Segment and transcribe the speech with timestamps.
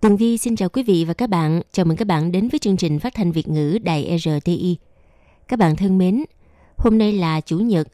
[0.00, 1.60] Tường Vi xin chào quý vị và các bạn.
[1.72, 4.76] Chào mừng các bạn đến với chương trình phát thanh Việt ngữ Đài RTI.
[5.48, 6.24] Các bạn thân mến,
[6.76, 7.88] hôm nay là Chủ nhật,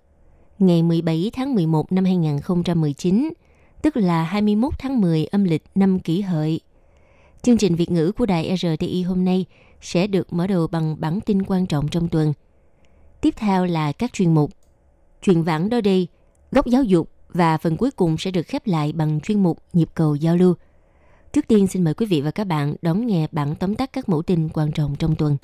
[0.59, 3.30] ngày 17 tháng 11 năm 2019,
[3.82, 6.60] tức là 21 tháng 10 âm lịch năm kỷ hợi.
[7.42, 9.45] Chương trình Việt ngữ của Đài RTI hôm nay
[9.80, 12.32] sẽ được mở đầu bằng bản tin quan trọng trong tuần.
[13.20, 14.50] Tiếp theo là các chuyên mục
[15.23, 16.09] Chuyện vãng đó đây,
[16.50, 19.88] góc giáo dục và phần cuối cùng sẽ được khép lại bằng chuyên mục Nhịp
[19.95, 20.54] cầu giao lưu.
[21.34, 24.09] Trước tiên xin mời quý vị và các bạn đón nghe bản tóm tắt các
[24.09, 25.37] mẫu tin quan trọng trong tuần.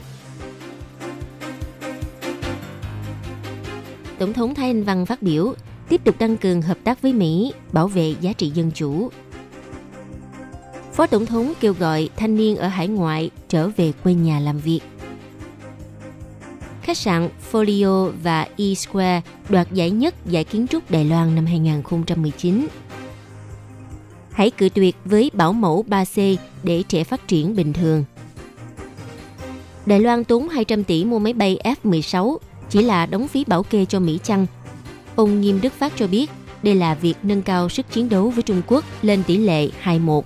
[4.18, 5.54] Tổng thống Thái Anh Văn phát biểu
[5.88, 9.08] tiếp tục tăng cường hợp tác với Mỹ, bảo vệ giá trị dân chủ.
[10.92, 14.58] Phó Tổng thống kêu gọi thanh niên ở hải ngoại trở về quê nhà làm
[14.58, 14.80] việc.
[16.82, 22.66] Khách sạn Folio và E-Square đoạt giải nhất giải kiến trúc Đài Loan năm 2019
[24.40, 28.04] hãy cự tuyệt với bảo mẫu 3C để trẻ phát triển bình thường.
[29.86, 32.36] Đài Loan tốn 200 tỷ mua máy bay F-16
[32.70, 34.46] chỉ là đóng phí bảo kê cho Mỹ chăng?
[35.16, 36.30] Ông Nghiêm Đức Phát cho biết
[36.62, 40.22] đây là việc nâng cao sức chiến đấu với Trung Quốc lên tỷ lệ 2:1.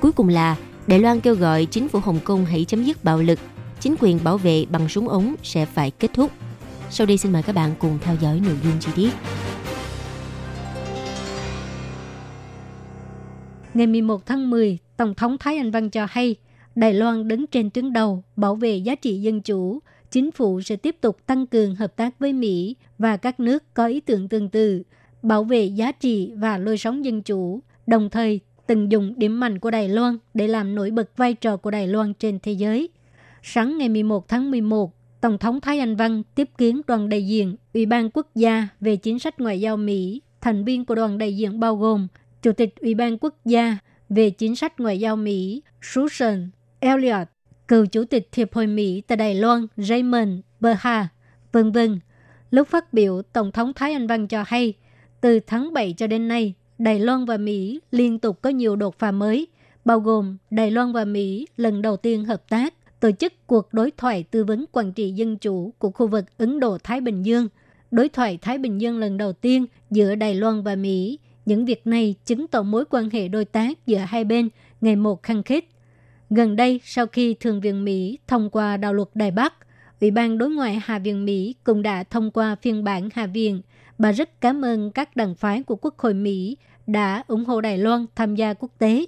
[0.00, 3.18] Cuối cùng là Đài Loan kêu gọi chính phủ Hồng Kông hãy chấm dứt bạo
[3.18, 3.38] lực,
[3.80, 6.30] chính quyền bảo vệ bằng súng ống sẽ phải kết thúc.
[6.90, 9.10] Sau đây xin mời các bạn cùng theo dõi nội dung chi tiết.
[13.74, 16.36] Ngày 11 tháng 10, Tổng thống Thái Anh Văn cho hay
[16.74, 19.78] Đài Loan đứng trên tuyến đầu bảo vệ giá trị dân chủ.
[20.10, 23.86] Chính phủ sẽ tiếp tục tăng cường hợp tác với Mỹ và các nước có
[23.86, 24.82] ý tưởng tương tự,
[25.22, 29.58] bảo vệ giá trị và lối sống dân chủ, đồng thời tận dụng điểm mạnh
[29.58, 32.88] của Đài Loan để làm nổi bật vai trò của Đài Loan trên thế giới.
[33.42, 37.56] Sáng ngày 11 tháng 11, Tổng thống Thái Anh Văn tiếp kiến đoàn đại diện
[37.74, 40.22] Ủy ban Quốc gia về chính sách ngoại giao Mỹ.
[40.40, 42.08] Thành viên của đoàn đại diện bao gồm
[42.42, 43.78] Chủ tịch Ủy ban Quốc gia
[44.08, 46.50] về chính sách ngoại giao Mỹ Susan
[46.80, 47.28] Elliott,
[47.68, 51.08] cựu Chủ tịch Hiệp hội Mỹ tại Đài Loan Raymond Berha,
[51.52, 52.00] vân vân.
[52.50, 54.74] Lúc phát biểu, Tổng thống Thái Anh Văn cho hay,
[55.20, 58.98] từ tháng 7 cho đến nay, Đài Loan và Mỹ liên tục có nhiều đột
[58.98, 59.46] phá mới,
[59.84, 63.90] bao gồm Đài Loan và Mỹ lần đầu tiên hợp tác tổ chức cuộc đối
[63.90, 67.48] thoại tư vấn quản trị dân chủ của khu vực Ấn Độ-Thái Bình Dương,
[67.90, 71.86] đối thoại Thái Bình Dương lần đầu tiên giữa Đài Loan và Mỹ những việc
[71.86, 74.48] này chứng tỏ mối quan hệ đối tác giữa hai bên
[74.80, 75.64] ngày một khăng khít.
[76.30, 79.54] Gần đây, sau khi Thượng viện Mỹ thông qua đạo luật Đài Bắc,
[80.00, 83.62] Ủy ban đối ngoại Hạ viện Mỹ cũng đã thông qua phiên bản Hạ viện.
[83.98, 87.78] Bà rất cảm ơn các đảng phái của Quốc hội Mỹ đã ủng hộ Đài
[87.78, 89.06] Loan tham gia quốc tế.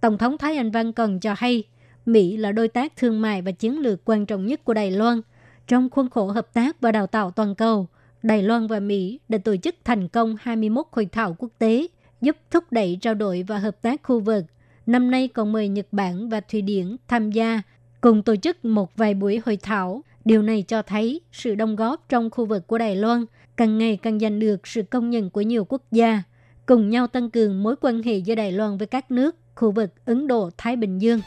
[0.00, 1.62] Tổng thống Thái Anh Văn còn cho hay,
[2.06, 5.20] Mỹ là đối tác thương mại và chiến lược quan trọng nhất của Đài Loan
[5.66, 7.86] trong khuôn khổ hợp tác và đào tạo toàn cầu–
[8.22, 11.86] Đài Loan và Mỹ đã tổ chức thành công 21 hội thảo quốc tế,
[12.20, 14.44] giúp thúc đẩy trao đổi và hợp tác khu vực.
[14.86, 17.62] Năm nay còn mời Nhật Bản và Thụy Điển tham gia,
[18.00, 20.02] cùng tổ chức một vài buổi hội thảo.
[20.24, 23.24] Điều này cho thấy sự đóng góp trong khu vực của Đài Loan
[23.56, 26.22] càng ngày càng giành được sự công nhận của nhiều quốc gia,
[26.66, 29.90] cùng nhau tăng cường mối quan hệ giữa Đài Loan với các nước khu vực
[30.04, 31.20] Ấn Độ-Thái Bình Dương.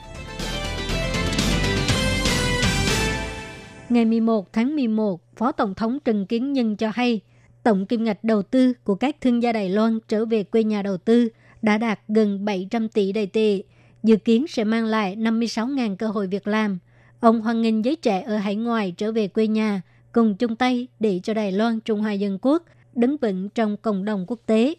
[3.89, 7.21] Ngày 11 tháng 11, Phó Tổng thống Trần Kiến Nhân cho hay,
[7.63, 10.81] tổng kim ngạch đầu tư của các thương gia Đài Loan trở về quê nhà
[10.81, 11.29] đầu tư
[11.61, 13.61] đã đạt gần 700 tỷ đầy tệ,
[14.03, 16.79] dự kiến sẽ mang lại 56.000 cơ hội việc làm.
[17.19, 19.81] Ông hoan nghênh giới trẻ ở hải ngoại trở về quê nhà,
[20.11, 22.63] cùng chung tay để cho Đài Loan Trung Hoa Dân Quốc
[22.95, 24.75] đứng vững trong cộng đồng quốc tế.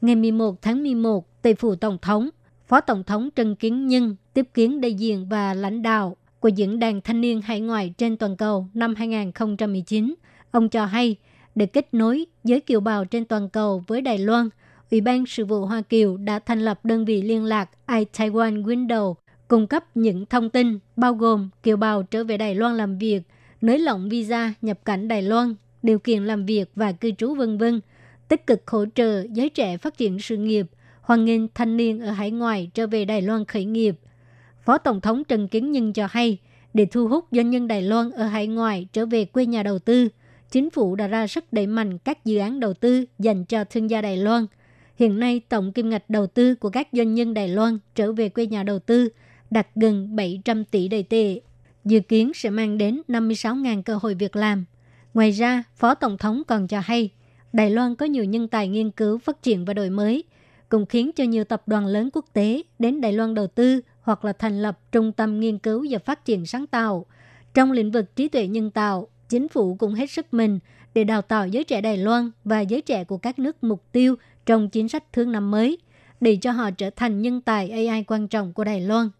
[0.00, 2.28] Ngày 11 tháng 11, Tây phủ Tổng thống,
[2.68, 6.78] Phó Tổng thống Trần Kiến Nhân tiếp kiến đại diện và lãnh đạo của Diễn
[6.78, 10.14] đàn Thanh niên Hải ngoại trên toàn cầu năm 2019.
[10.50, 11.16] Ông cho hay,
[11.54, 14.48] để kết nối giới kiều bào trên toàn cầu với Đài Loan,
[14.90, 19.14] Ủy ban Sự vụ Hoa Kiều đã thành lập đơn vị liên lạc iTaiwan Window,
[19.48, 23.22] cung cấp những thông tin bao gồm kiều bào trở về Đài Loan làm việc,
[23.60, 27.58] nới lỏng visa nhập cảnh Đài Loan, điều kiện làm việc và cư trú vân
[27.58, 27.80] vân,
[28.28, 30.66] tích cực hỗ trợ giới trẻ phát triển sự nghiệp,
[31.00, 33.96] hoan nghênh thanh niên ở hải ngoại trở về Đài Loan khởi nghiệp–
[34.64, 36.38] Phó Tổng thống Trần Kiến Nhân cho hay,
[36.74, 39.78] để thu hút doanh nhân Đài Loan ở hải ngoại trở về quê nhà đầu
[39.78, 40.08] tư,
[40.50, 43.90] chính phủ đã ra sức đẩy mạnh các dự án đầu tư dành cho thương
[43.90, 44.46] gia Đài Loan.
[44.96, 48.28] Hiện nay, tổng kim ngạch đầu tư của các doanh nhân Đài Loan trở về
[48.28, 49.08] quê nhà đầu tư
[49.50, 51.40] đạt gần 700 tỷ đầy tệ,
[51.84, 54.64] dự kiến sẽ mang đến 56.000 cơ hội việc làm.
[55.14, 57.10] Ngoài ra, Phó Tổng thống còn cho hay,
[57.52, 60.24] Đài Loan có nhiều nhân tài nghiên cứu, phát triển và đổi mới,
[60.68, 64.24] cũng khiến cho nhiều tập đoàn lớn quốc tế đến Đài Loan đầu tư hoặc
[64.24, 67.06] là thành lập trung tâm nghiên cứu và phát triển sáng tạo.
[67.54, 70.58] Trong lĩnh vực trí tuệ nhân tạo, chính phủ cũng hết sức mình
[70.94, 74.14] để đào tạo giới trẻ Đài Loan và giới trẻ của các nước mục tiêu
[74.46, 75.78] trong chính sách thương năm mới,
[76.20, 79.10] để cho họ trở thành nhân tài AI quan trọng của Đài Loan.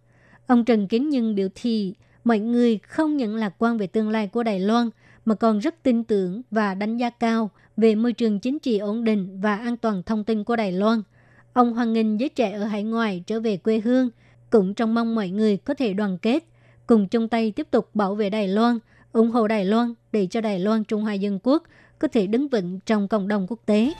[0.46, 1.94] Ông Trần Kiến Nhân biểu thị,
[2.25, 4.90] mọi người không những lạc quan về tương lai của Đài Loan,
[5.25, 9.05] mà còn rất tin tưởng và đánh giá cao về môi trường chính trị ổn
[9.05, 11.02] định và an toàn thông tin của Đài Loan.
[11.52, 14.11] Ông hoan nghênh giới trẻ ở hải ngoại trở về quê hương,
[14.52, 16.44] cũng trong mong mọi người có thể đoàn kết,
[16.87, 18.78] cùng chung tay tiếp tục bảo vệ Đài Loan,
[19.12, 21.62] ủng hộ Đài Loan để cho Đài Loan Trung Hoa Dân Quốc
[21.99, 23.93] có thể đứng vững trong cộng đồng quốc tế.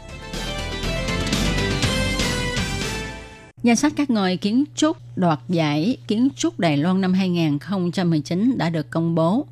[3.63, 8.71] Danh sách các ngôi kiến trúc đoạt giải kiến trúc Đài Loan năm 2019 đã
[8.71, 9.47] được công bố.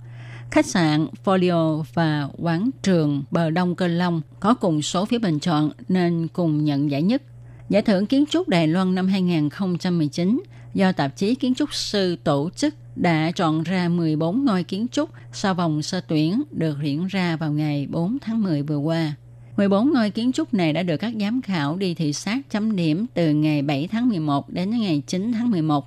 [0.50, 5.38] Khách sạn Folio và quán trường Bờ Đông Cơ Long có cùng số phiếu bình
[5.38, 7.22] chọn nên cùng nhận giải nhất.
[7.68, 10.40] Giải thưởng kiến trúc Đài Loan năm 2019
[10.74, 15.10] do tạp chí Kiến trúc sư tổ chức đã chọn ra 14 ngôi kiến trúc
[15.32, 19.14] sau vòng sơ tuyển được diễn ra vào ngày 4 tháng 10 vừa qua.
[19.56, 23.06] 14 ngôi kiến trúc này đã được các giám khảo đi thị sát chấm điểm
[23.14, 25.86] từ ngày 7 tháng 11 đến ngày 9 tháng 11.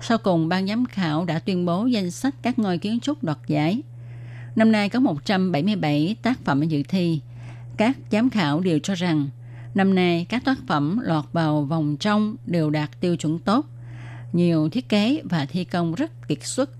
[0.00, 3.38] Sau cùng, ban giám khảo đã tuyên bố danh sách các ngôi kiến trúc đoạt
[3.46, 3.82] giải.
[4.56, 7.20] Năm nay có 177 tác phẩm dự thi.
[7.76, 9.28] Các giám khảo đều cho rằng
[9.74, 13.66] năm nay các tác phẩm lọt vào vòng trong đều đạt tiêu chuẩn tốt.
[14.32, 16.70] Nhiều thiết kế và thi công rất kiệt xuất.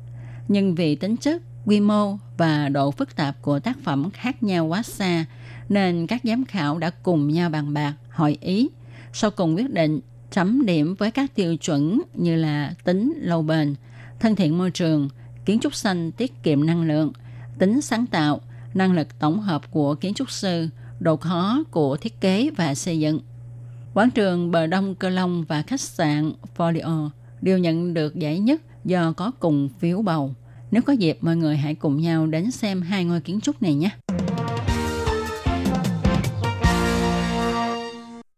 [0.49, 4.67] Nhưng vì tính chất, quy mô và độ phức tạp của tác phẩm khác nhau
[4.67, 5.25] quá xa,
[5.69, 8.69] nên các giám khảo đã cùng nhau bàn bạc, hội ý.
[9.13, 10.01] Sau cùng quyết định
[10.31, 13.75] chấm điểm với các tiêu chuẩn như là tính lâu bền,
[14.21, 15.09] thân thiện môi trường,
[15.45, 17.13] kiến trúc xanh tiết kiệm năng lượng,
[17.59, 18.41] tính sáng tạo,
[18.75, 20.69] năng lực tổng hợp của kiến trúc sư,
[21.01, 23.21] độ khó của thiết kế và xây dựng.
[23.95, 27.11] Quán trường Bờ Đông Cơ Long và khách sạn Folio
[27.43, 30.35] đều nhận được giải nhất do có cùng phiếu bầu.
[30.71, 33.75] Nếu có dịp, mọi người hãy cùng nhau đến xem hai ngôi kiến trúc này
[33.75, 33.91] nhé.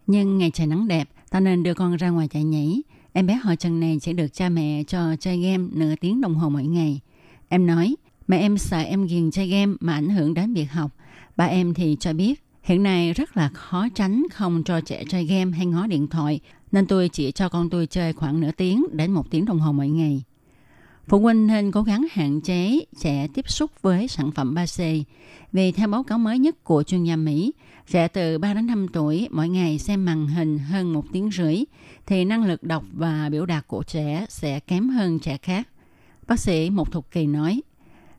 [0.06, 2.82] Nhưng ngày trời nắng đẹp, ta nên đưa con ra ngoài chạy nhảy.
[3.12, 6.34] Em bé họ Trần này sẽ được cha mẹ cho chơi game nửa tiếng đồng
[6.34, 7.00] hồ mỗi ngày.
[7.48, 7.94] Em nói,
[8.28, 10.90] mẹ em sợ em ghiền chơi game mà ảnh hưởng đến việc học.
[11.36, 15.24] Ba em thì cho biết, hiện nay rất là khó tránh không cho trẻ chơi
[15.24, 16.40] game hay ngó điện thoại,
[16.72, 19.72] nên tôi chỉ cho con tôi chơi khoảng nửa tiếng đến một tiếng đồng hồ
[19.72, 20.22] mỗi ngày.
[21.08, 25.02] Phụ huynh nên cố gắng hạn chế trẻ tiếp xúc với sản phẩm 3C.
[25.52, 27.52] Vì theo báo cáo mới nhất của chuyên gia Mỹ,
[27.90, 31.64] trẻ từ 3 đến 5 tuổi mỗi ngày xem màn hình hơn một tiếng rưỡi,
[32.06, 35.68] thì năng lực đọc và biểu đạt của trẻ sẽ kém hơn trẻ khác.
[36.28, 37.62] Bác sĩ Một Thục Kỳ nói,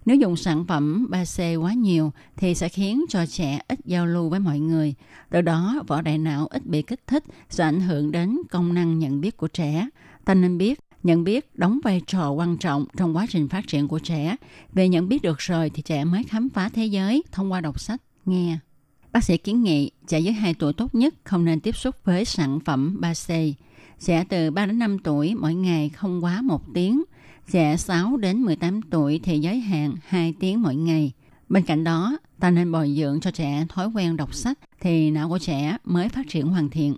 [0.05, 4.29] nếu dùng sản phẩm 3C quá nhiều thì sẽ khiến cho trẻ ít giao lưu
[4.29, 4.93] với mọi người.
[5.29, 8.99] Từ đó, vỏ đại não ít bị kích thích sẽ ảnh hưởng đến công năng
[8.99, 9.87] nhận biết của trẻ.
[10.25, 13.87] Ta nên biết nhận biết đóng vai trò quan trọng trong quá trình phát triển
[13.87, 14.35] của trẻ.
[14.73, 17.79] Về nhận biết được rồi thì trẻ mới khám phá thế giới thông qua đọc
[17.79, 18.57] sách, nghe.
[19.11, 22.25] Bác sĩ kiến nghị trẻ dưới 2 tuổi tốt nhất không nên tiếp xúc với
[22.25, 23.53] sản phẩm 3C.
[23.99, 27.03] Trẻ từ 3 đến 5 tuổi mỗi ngày không quá 1 tiếng.
[27.47, 31.11] Dạ, trẻ 6 đến 18 tuổi thì giới hạn 2 tiếng mỗi ngày.
[31.49, 35.29] Bên cạnh đó, ta nên bồi dưỡng cho trẻ thói quen đọc sách thì não
[35.29, 36.95] của trẻ mới phát triển hoàn thiện.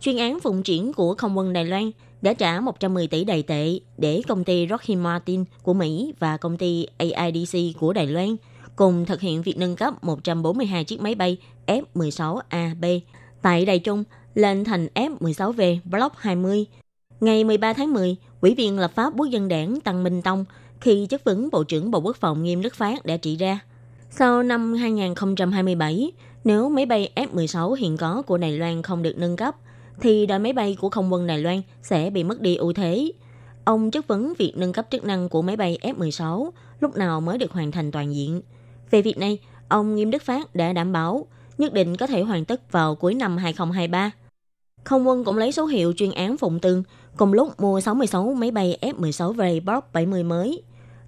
[0.00, 1.90] chuyên án phụng triển của không quân Đài Loan
[2.22, 6.56] đã trả 110 tỷ đầy tệ để công ty Rocky Martin của Mỹ và công
[6.56, 8.36] ty AIDC của Đài Loan
[8.76, 13.00] cùng thực hiện việc nâng cấp 142 chiếc máy bay F-16AB
[13.42, 16.66] tại Đài Trung lên thành F-16V Block 20.
[17.22, 20.44] Ngày 13 tháng 10, Ủy viên lập pháp quốc dân đảng Tăng Minh Tông
[20.80, 23.60] khi chất vấn Bộ trưởng Bộ Quốc phòng Nghiêm Đức Phát đã chỉ ra.
[24.10, 26.12] Sau năm 2027,
[26.44, 29.56] nếu máy bay F-16 hiện có của Đài Loan không được nâng cấp–
[30.00, 33.12] thì đội máy bay của không quân Đài Loan sẽ bị mất đi ưu thế.
[33.64, 36.50] Ông chất vấn việc nâng cấp chức năng của máy bay F-16
[36.80, 38.42] lúc nào mới được hoàn thành toàn diện.
[38.90, 39.38] Về việc này,
[39.68, 41.26] ông Nghiêm Đức Phát đã đảm bảo
[41.58, 44.10] nhất định có thể hoàn tất vào cuối năm 2023.
[44.84, 46.82] Không quân cũng lấy số hiệu chuyên án Phụng Tương
[47.16, 50.62] cùng lúc mua 66 máy bay F-16V Block 70 mới.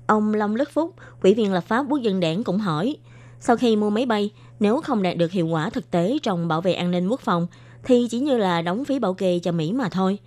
[0.06, 2.96] Ông Long Đức Phúc, Ủy viên lập pháp quốc dân đảng cũng hỏi,
[3.40, 4.30] sau khi mua máy bay,
[4.60, 7.46] nếu không đạt được hiệu quả thực tế trong bảo vệ an ninh quốc phòng,
[7.84, 10.18] thì chỉ như là đóng phí bảo kê cho Mỹ mà thôi.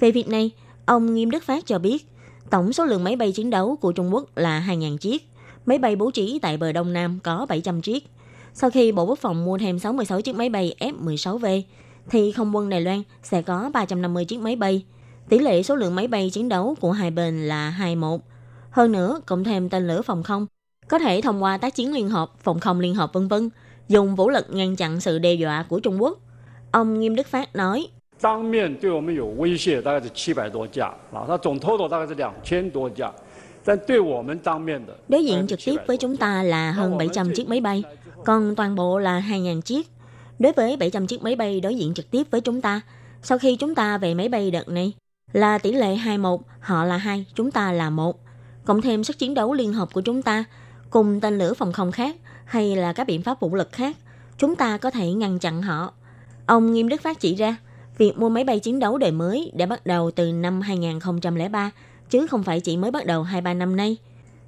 [0.00, 0.50] Về việc này,
[0.86, 2.06] ông Nghiêm Đức Phát cho biết,
[2.50, 5.28] tổng số lượng máy bay chiến đấu của Trung Quốc là 2.000 chiếc,
[5.66, 8.06] máy bay bố trí tại bờ Đông Nam có 700 chiếc.
[8.54, 11.62] Sau khi Bộ Quốc phòng mua thêm 66 chiếc máy bay F-16V,
[12.10, 14.84] thì không quân Đài Loan sẽ có 350 chiếc máy bay.
[15.32, 18.20] Tỷ lệ số lượng máy bay chiến đấu của hai bên là 21.
[18.70, 20.46] Hơn nữa, cộng thêm tên lửa phòng không,
[20.88, 23.50] có thể thông qua tác chiến liên hợp, phòng không liên hợp vân vân,
[23.88, 26.18] dùng vũ lực ngăn chặn sự đe dọa của Trung Quốc.
[26.70, 27.86] Ông Nghiêm Đức Phát nói,
[35.08, 37.82] Đối diện trực tiếp với chúng ta là hơn 700 chiếc máy bay,
[38.24, 39.86] còn toàn bộ là 2.000 chiếc.
[40.38, 42.80] Đối với 700 chiếc máy bay đối diện trực tiếp với chúng ta,
[43.22, 44.92] sau khi chúng ta về máy bay đợt này,
[45.32, 48.20] là tỷ lệ 2-1, họ là 2, chúng ta là 1.
[48.64, 50.44] Cộng thêm sức chiến đấu liên hợp của chúng ta,
[50.90, 53.96] cùng tên lửa phòng không khác hay là các biện pháp vũ lực khác,
[54.38, 55.92] chúng ta có thể ngăn chặn họ.
[56.46, 57.56] Ông Nghiêm Đức Phát chỉ ra,
[57.98, 61.70] việc mua máy bay chiến đấu đời mới đã bắt đầu từ năm 2003,
[62.10, 63.96] chứ không phải chỉ mới bắt đầu 2-3 năm nay.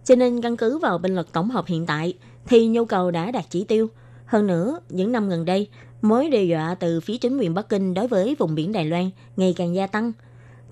[0.04, 2.14] Cho nên căn cứ vào binh lực tổng hợp hiện tại,
[2.46, 3.88] thì nhu cầu đã đạt chỉ tiêu.
[4.26, 5.68] Hơn nữa, những năm gần đây,
[6.02, 9.10] mối đe dọa từ phía chính quyền Bắc Kinh đối với vùng biển Đài Loan
[9.36, 10.12] ngày càng gia tăng.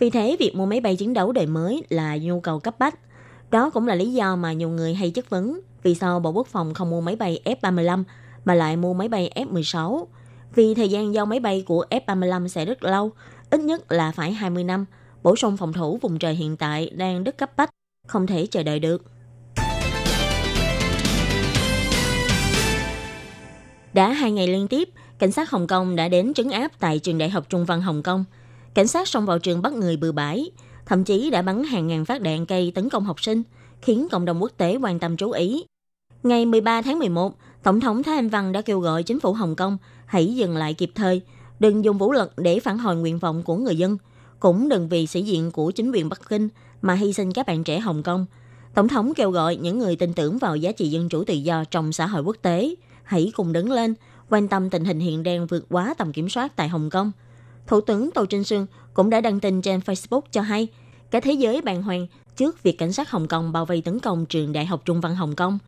[0.03, 2.99] Vì thế, việc mua máy bay chiến đấu đời mới là nhu cầu cấp bách.
[3.51, 6.47] Đó cũng là lý do mà nhiều người hay chất vấn vì sao Bộ Quốc
[6.47, 8.05] phòng không mua máy bay F-35
[8.45, 10.05] mà lại mua máy bay F-16.
[10.55, 13.11] Vì thời gian giao máy bay của F-35 sẽ rất lâu,
[13.51, 14.85] ít nhất là phải 20 năm.
[15.23, 17.71] Bổ sung phòng thủ vùng trời hiện tại đang rất cấp bách,
[18.07, 19.05] không thể chờ đợi được.
[23.93, 27.19] Đã hai ngày liên tiếp, cảnh sát Hồng Kông đã đến trấn áp tại trường
[27.19, 28.25] đại học Trung văn Hồng Kông.
[28.75, 30.51] Cảnh sát xông vào trường bắt người bừa bãi,
[30.87, 33.43] thậm chí đã bắn hàng ngàn phát đạn cây tấn công học sinh,
[33.83, 35.65] khiến cộng đồng quốc tế quan tâm chú ý.
[36.23, 39.57] Ngày 13 tháng 11, Tổng thống Thái Anh Văn đã kêu gọi chính phủ Hồng
[39.57, 41.21] Kông hãy dừng lại kịp thời,
[41.61, 43.97] đừng dùng vũ lực để phản hồi nguyện vọng của người dân,
[44.41, 46.49] cũng đừng vì sĩ diện của chính quyền Bắc Kinh
[46.83, 48.27] mà hy sinh các bạn trẻ Hồng Kông.
[48.75, 51.65] Tổng thống kêu gọi những người tin tưởng vào giá trị dân chủ tự do
[51.65, 53.95] trong xã hội quốc tế, hãy cùng đứng lên,
[54.31, 57.13] quan tâm tình hình hiện đang vượt quá tầm kiểm soát tại Hồng Kông.
[57.67, 60.69] Thủ tướng Tô Trinh Sương cũng đã đăng tin trên Facebook cho hay,
[61.11, 64.27] cả thế giới bàng hoàng trước việc cảnh sát Hồng Kông bao vây tấn công
[64.27, 65.59] trường Đại học Trung văn Hồng Kông,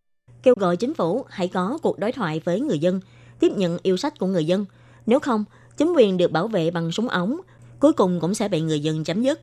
[0.43, 3.01] kêu gọi chính phủ hãy có cuộc đối thoại với người dân,
[3.41, 4.65] tiếp nhận yêu sách của người dân.
[5.07, 5.45] Nếu không,
[5.77, 7.41] chính quyền được bảo vệ bằng súng ống,
[7.79, 9.41] cuối cùng cũng sẽ bị người dân chấm dứt.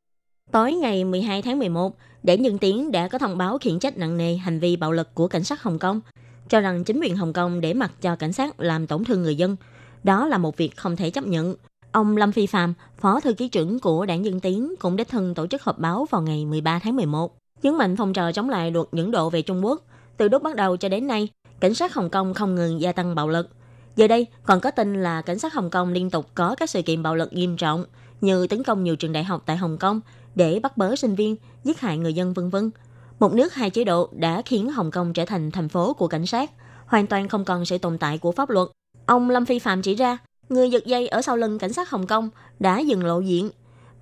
[0.51, 4.17] Tối ngày 12 tháng 11, Đảng Dân Tiến đã có thông báo khiển trách nặng
[4.17, 6.01] nề hành vi bạo lực của cảnh sát Hồng Kông,
[6.50, 9.36] cho rằng chính quyền Hồng Kông để mặc cho cảnh sát làm tổn thương người
[9.36, 9.55] dân.
[10.03, 11.55] Đó là một việc không thể chấp nhận.
[11.91, 15.33] Ông Lâm Phi Phạm, Phó Thư ký trưởng của Đảng Dân Tiến cũng đích thân
[15.33, 18.71] tổ chức họp báo vào ngày 13 tháng 11, nhấn mạnh phong trào chống lại
[18.71, 19.81] luật những độ về Trung Quốc.
[20.17, 21.27] Từ lúc bắt đầu cho đến nay,
[21.60, 23.50] cảnh sát Hồng Kông không ngừng gia tăng bạo lực.
[23.95, 26.81] Giờ đây, còn có tin là cảnh sát Hồng Kông liên tục có các sự
[26.81, 27.86] kiện bạo lực nghiêm trọng
[28.21, 30.01] như tấn công nhiều trường đại học tại Hồng Kông
[30.36, 32.71] để bắt bớ sinh viên, giết hại người dân vân vân.
[33.19, 36.25] Một nước hai chế độ đã khiến Hồng Kông trở thành thành phố của cảnh
[36.25, 36.51] sát,
[36.86, 38.67] hoàn toàn không còn sự tồn tại của pháp luật.
[39.05, 40.17] Ông Lâm Phi Phạm chỉ ra,
[40.51, 42.29] người giật dây ở sau lưng cảnh sát Hồng Kông
[42.60, 43.50] đã dừng lộ diện.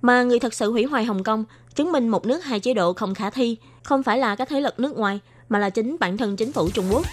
[0.02, 2.92] Mà người thật sự hủy hoại Hồng Kông, chứng minh một nước hai chế độ
[2.92, 6.16] không khả thi, không phải là các thế lực nước ngoài, mà là chính bản
[6.16, 7.06] thân chính phủ Trung Quốc.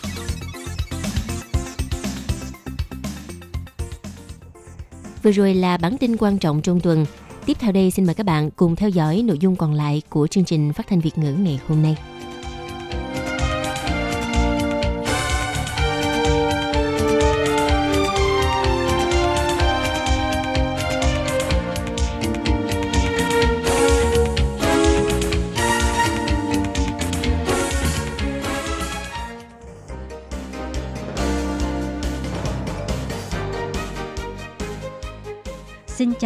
[5.23, 7.05] Vừa rồi là bản tin quan trọng trong tuần.
[7.45, 10.27] Tiếp theo đây xin mời các bạn cùng theo dõi nội dung còn lại của
[10.27, 11.97] chương trình phát thanh Việt ngữ ngày hôm nay.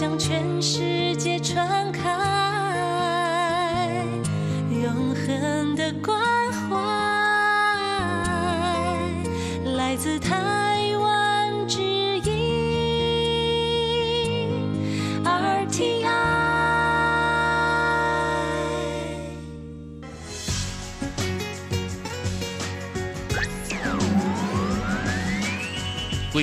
[0.00, 2.29] 向全世界传开，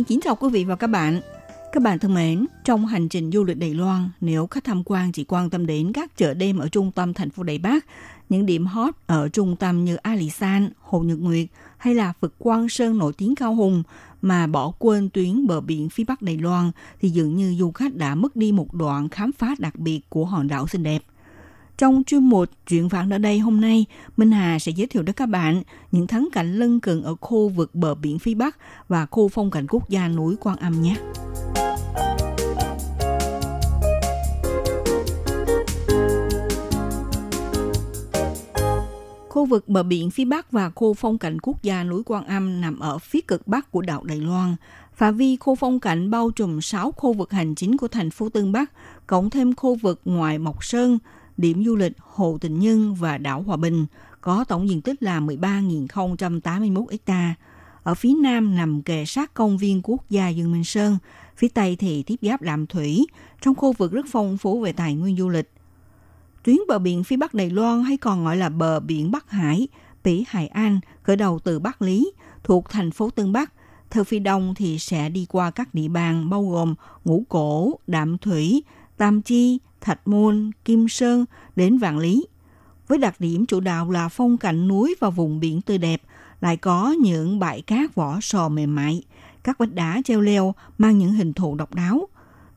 [0.00, 1.20] Xin kính chào quý vị và các bạn.
[1.72, 5.12] Các bạn thân mến, trong hành trình du lịch Đài Loan, nếu khách tham quan
[5.12, 7.86] chỉ quan tâm đến các chợ đêm ở trung tâm thành phố Đài Bắc,
[8.28, 11.46] những điểm hot ở trung tâm như Alisan, San, Hồ Nhật Nguyệt
[11.78, 13.82] hay là Phật Quang Sơn nổi tiếng Cao Hùng
[14.22, 17.94] mà bỏ quên tuyến bờ biển phía Bắc Đài Loan thì dường như du khách
[17.94, 21.02] đã mất đi một đoạn khám phá đặc biệt của hòn đảo xinh đẹp.
[21.80, 25.12] Trong chuyên mục Chuyện vãng ở đây hôm nay, Minh Hà sẽ giới thiệu đến
[25.12, 28.56] các bạn những thắng cảnh lân cận ở khu vực bờ biển phía Bắc
[28.88, 30.96] và khu phong cảnh quốc gia núi Quan Âm nhé.
[39.28, 42.60] Khu vực bờ biển phía Bắc và khu phong cảnh quốc gia núi Quan Âm
[42.60, 44.56] nằm ở phía cực Bắc của đảo Đài Loan.
[44.94, 48.28] Phạm vi khu phong cảnh bao trùm 6 khu vực hành chính của thành phố
[48.28, 48.70] Tân Bắc,
[49.06, 50.98] cộng thêm khu vực ngoài Mộc Sơn,
[51.40, 53.86] điểm du lịch Hồ Tình Nhân và đảo Hòa Bình,
[54.20, 57.34] có tổng diện tích là 13.081 ha.
[57.82, 60.98] Ở phía nam nằm kề sát công viên quốc gia Dương Minh Sơn,
[61.36, 63.06] phía tây thì tiếp giáp Đạm Thủy,
[63.42, 65.52] trong khu vực rất phong phú về tài nguyên du lịch.
[66.42, 69.68] Tuyến bờ biển phía Bắc Đài Loan hay còn gọi là bờ biển Bắc Hải,
[70.04, 72.12] Pỉ Hải An, khởi đầu từ Bắc Lý,
[72.44, 73.52] thuộc thành phố Tân Bắc.
[73.90, 78.18] Theo phía đông thì sẽ đi qua các địa bàn bao gồm Ngũ Cổ, Đạm
[78.18, 78.62] Thủy,
[78.96, 81.24] Tam Chi, Thạch Môn, Kim Sơn
[81.56, 82.26] đến Vạn Lý.
[82.88, 86.02] Với đặc điểm chủ đạo là phong cảnh núi và vùng biển tươi đẹp,
[86.40, 89.02] lại có những bãi cát vỏ sò mềm mại,
[89.42, 92.08] các vách đá treo leo mang những hình thù độc đáo.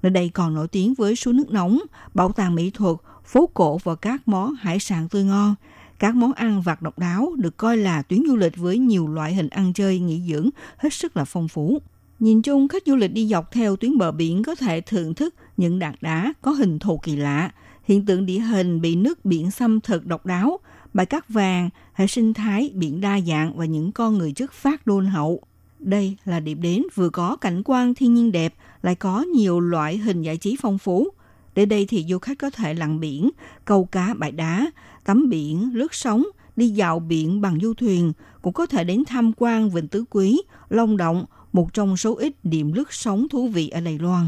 [0.01, 1.79] Nơi đây còn nổi tiếng với suối nước nóng,
[2.13, 5.55] bảo tàng mỹ thuật, phố cổ và các món hải sản tươi ngon.
[5.99, 9.33] Các món ăn vặt độc đáo được coi là tuyến du lịch với nhiều loại
[9.33, 11.81] hình ăn chơi nghỉ dưỡng hết sức là phong phú.
[12.23, 15.35] Nhìn chung, khách du lịch đi dọc theo tuyến bờ biển có thể thưởng thức
[15.57, 17.51] những đạn đá có hình thù kỳ lạ,
[17.83, 20.59] hiện tượng địa hình bị nước biển xâm thực độc đáo,
[20.93, 24.87] bãi cát vàng, hệ sinh thái biển đa dạng và những con người trước phát
[24.87, 25.41] đôn hậu.
[25.79, 29.97] Đây là điểm đến vừa có cảnh quan thiên nhiên đẹp, lại có nhiều loại
[29.97, 31.07] hình giải trí phong phú.
[31.55, 33.29] Đến đây thì du khách có thể lặn biển,
[33.65, 34.71] câu cá bãi đá,
[35.05, 36.23] tắm biển, lướt sóng,
[36.55, 40.41] đi dạo biển bằng du thuyền, cũng có thể đến tham quan Vịnh Tứ Quý,
[40.69, 44.25] Long Động, một trong số ít điểm lướt sóng thú vị ở Đài Loan.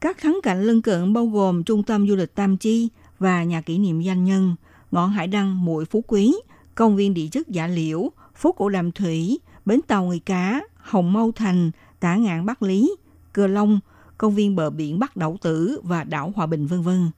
[0.00, 2.88] Các thắng cảnh lân cận bao gồm trung tâm du lịch Tam Chi
[3.18, 4.54] và nhà kỷ niệm danh nhân,
[4.90, 6.34] ngọn hải đăng Muội Phú Quý,
[6.74, 11.12] công viên địa chất Giả Liễu, phố cổ Đàm Thủy, bến tàu người cá, Hồng
[11.12, 12.96] Mâu Thành, Tả Ngạn Bắc Lý,
[13.32, 13.80] Cờ Long,
[14.18, 17.10] công viên bờ biển Bắc Đậu Tử và đảo Hòa Bình vân vân.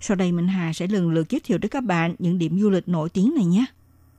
[0.00, 2.70] Sau đây Minh Hà sẽ lần lượt giới thiệu tới các bạn những điểm du
[2.70, 3.64] lịch nổi tiếng này nhé.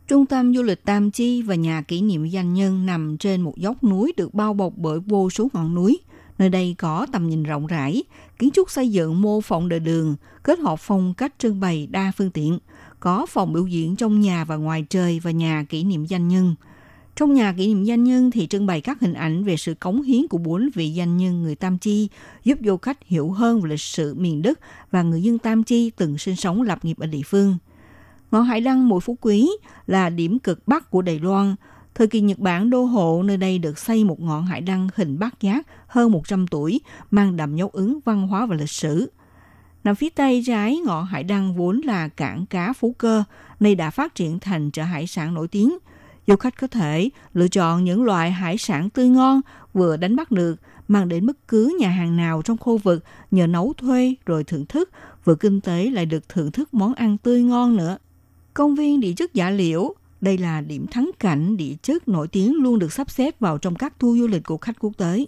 [0.08, 3.58] Trung tâm du lịch Tam Chi và nhà kỷ niệm danh nhân nằm trên một
[3.58, 6.00] dốc núi được bao bọc bởi vô số ngọn núi.
[6.40, 8.04] Nơi đây có tầm nhìn rộng rãi,
[8.40, 12.12] kiến trúc xây dựng mô phỏng đời đường, kết hợp phong cách trưng bày đa
[12.18, 12.60] phương tiện,
[13.00, 16.56] có phòng biểu diễn trong nhà và ngoài trời và nhà kỷ niệm danh nhân.
[17.16, 20.02] Trong nhà kỷ niệm danh nhân thì trưng bày các hình ảnh về sự cống
[20.02, 22.08] hiến của bốn vị danh nhân người Tam Chi,
[22.44, 24.60] giúp du khách hiểu hơn về lịch sử miền đất
[24.92, 27.58] và người dân Tam Chi từng sinh sống lập nghiệp ở địa phương.
[28.34, 29.50] Ngọn hải đăng Mũi Phú Quý
[29.88, 31.56] là điểm cực bắc của Đài Loan.
[31.96, 35.20] Thời kỳ Nhật Bản đô hộ nơi đây được xây một ngọn hải đăng hình
[35.20, 39.12] bát giác hơn 100 tuổi, mang đậm dấu ấn văn hóa và lịch sử.
[39.84, 43.24] Nằm phía tây trái ngọn hải đăng vốn là cảng cá Phú Cơ,
[43.60, 45.78] nay đã phát triển thành chợ hải sản nổi tiếng.
[46.28, 49.42] Du khách có thể lựa chọn những loại hải sản tươi ngon
[49.74, 50.56] vừa đánh bắt được,
[50.88, 54.66] mang đến bất cứ nhà hàng nào trong khu vực nhờ nấu thuê rồi thưởng
[54.66, 54.90] thức,
[55.24, 57.98] vừa kinh tế lại được thưởng thức món ăn tươi ngon nữa.
[58.54, 62.56] Công viên địa chất Giả Liễu, đây là điểm thắng cảnh địa chất nổi tiếng
[62.56, 65.26] luôn được sắp xếp vào trong các tour du lịch của khách quốc tế.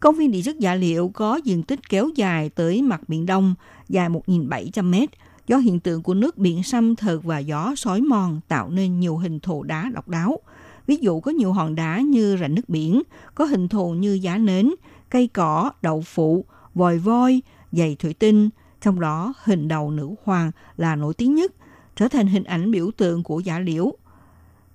[0.00, 3.54] Công viên địa chất Giả liệu có diện tích kéo dài tới mặt biển Đông,
[3.88, 5.10] dài 1.700 mét,
[5.46, 9.16] do hiện tượng của nước biển xâm thực và gió sói mòn tạo nên nhiều
[9.16, 10.38] hình thù đá độc đáo.
[10.86, 13.02] Ví dụ có nhiều hòn đá như rãnh nước biển,
[13.34, 14.70] có hình thù như giá nến,
[15.10, 18.50] cây cỏ, đậu phụ, vòi voi, giày thủy tinh,
[18.80, 21.52] trong đó hình đầu nữ hoàng là nổi tiếng nhất,
[21.96, 23.92] trở thành hình ảnh biểu tượng của giả liễu.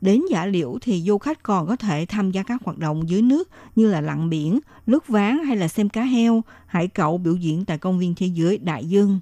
[0.01, 3.21] Đến giả liễu thì du khách còn có thể tham gia các hoạt động dưới
[3.21, 7.35] nước như là lặn biển, lướt ván hay là xem cá heo, hải cẩu biểu
[7.35, 9.19] diễn tại công viên thế giới Đại Dương.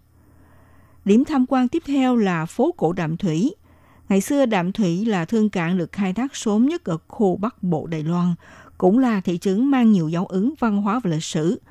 [1.06, 3.56] Điểm tham quan tiếp theo là phố cổ Đạm Thủy.
[4.10, 7.64] Ngày xưa Đạm Thủy là thương cảng được khai thác sớm nhất ở khu Bắc
[7.64, 8.36] Bộ Đài Loan,
[8.78, 11.62] cũng là thị trấn mang nhiều dấu ấn văn hóa và lịch sử.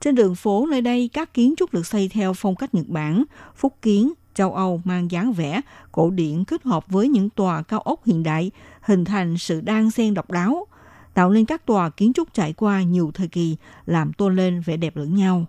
[0.00, 3.24] Trên đường phố nơi đây, các kiến trúc được xây theo phong cách Nhật Bản,
[3.56, 5.60] phúc kiến, châu Âu mang dáng vẻ
[5.92, 9.90] cổ điển kết hợp với những tòa cao ốc hiện đại, hình thành sự đan
[9.90, 10.66] xen độc đáo,
[11.14, 14.76] tạo nên các tòa kiến trúc trải qua nhiều thời kỳ, làm tôn lên vẻ
[14.76, 15.46] đẹp lẫn nhau.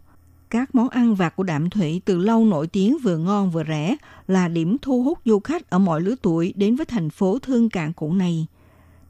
[0.50, 3.96] Các món ăn vặt của Đạm Thủy từ lâu nổi tiếng vừa ngon vừa rẻ
[4.28, 7.70] là điểm thu hút du khách ở mọi lứa tuổi đến với thành phố thương
[7.70, 8.48] cảng cũ này.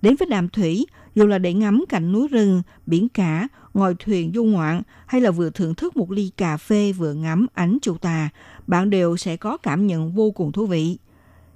[0.02, 4.32] Đến với Đạm Thủy, dù là để ngắm cảnh núi rừng, biển cả, ngồi thuyền
[4.36, 7.98] du ngoạn hay là vừa thưởng thức một ly cà phê vừa ngắm ánh chiều
[7.98, 8.30] tà,
[8.69, 10.97] bạn đều sẽ có cảm nhận vô cùng thú vị.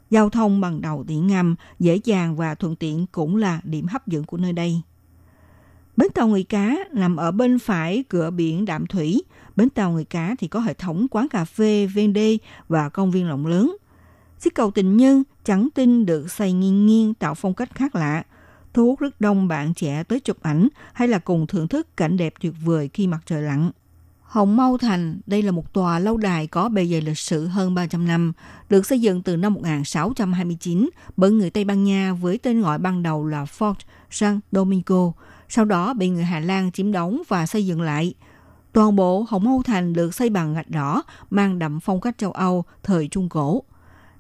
[0.10, 4.08] Giao thông bằng đầu điện ngầm, dễ dàng và thuận tiện cũng là điểm hấp
[4.08, 4.82] dẫn của nơi đây.
[5.98, 9.24] Bến tàu người cá nằm ở bên phải cửa biển Đạm Thủy.
[9.56, 13.12] Bến tàu người cá thì có hệ thống quán cà phê, ven đê và công
[13.12, 13.76] viên rộng lớn.
[14.40, 18.24] Chiếc cầu tình nhân trắng tinh được xây nghiêng nghiêng tạo phong cách khác lạ,
[18.74, 22.18] thu hút rất đông bạn trẻ tới chụp ảnh hay là cùng thưởng thức cảnh
[22.18, 23.72] đẹp tuyệt vời khi mặt trời lặn.
[24.34, 27.76] Hồng Mau Thành, đây là một tòa lâu đài có bề dày lịch sử hơn
[27.76, 28.34] 300 năm,
[28.70, 33.04] được xây dựng từ năm 1629 bởi người Tây Ban Nha với tên gọi ban
[33.04, 33.74] đầu là Fort
[34.10, 35.12] San Domingo,
[35.50, 38.14] sau đó bị người Hà Lan chiếm đóng và xây dựng lại.
[38.72, 42.32] Toàn bộ Hồng Mau Thành được xây bằng gạch đỏ, mang đậm phong cách châu
[42.32, 43.64] Âu thời Trung Cổ.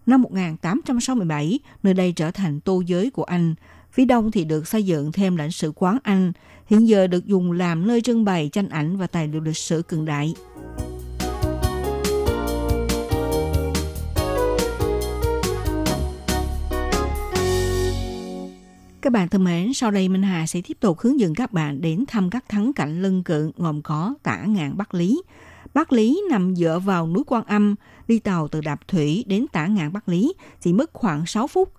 [0.05, 3.55] Năm 1867, nơi đây trở thành tô giới của Anh.
[3.91, 6.31] Phía đông thì được xây dựng thêm lãnh sự quán Anh,
[6.65, 9.81] hiện giờ được dùng làm nơi trưng bày tranh ảnh và tài liệu lịch sử
[9.81, 10.33] cận đại.
[19.01, 21.81] Các bạn thân mến, sau đây Minh Hà sẽ tiếp tục hướng dẫn các bạn
[21.81, 25.21] đến thăm các thắng cảnh lân cận gồm có tả ngạn Bắc Lý.
[25.73, 27.75] Bắc Lý nằm dựa vào núi Quan Âm,
[28.07, 31.73] đi tàu từ Đạp Thủy đến tả ngạn Bắc Lý chỉ mất khoảng 6 phút.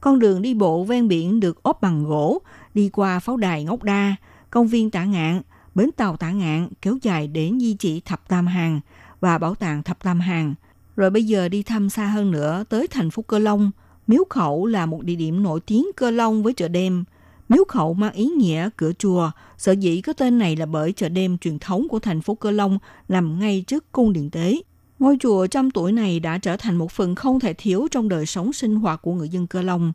[0.00, 2.38] Con đường đi bộ ven biển được ốp bằng gỗ,
[2.74, 4.16] đi qua pháo đài Ngốc Đa,
[4.50, 5.42] công viên tả ngạn,
[5.74, 8.80] bến tàu tả ngạn kéo dài đến di chỉ Thập Tam Hàng
[9.20, 10.54] và bảo tàng Thập Tam Hàng.
[10.96, 13.70] Rồi bây giờ đi thăm xa hơn nữa tới thành phố Cơ Long–
[14.08, 17.04] Miếu Khẩu là một địa điểm nổi tiếng cơ long với chợ đêm.
[17.48, 21.08] Miếu Khẩu mang ý nghĩa cửa chùa, sở dĩ có tên này là bởi chợ
[21.08, 24.56] đêm truyền thống của thành phố Cơ Long nằm ngay trước cung điện tế.
[24.98, 28.26] Ngôi chùa trăm tuổi này đã trở thành một phần không thể thiếu trong đời
[28.26, 29.92] sống sinh hoạt của người dân Cơ Long.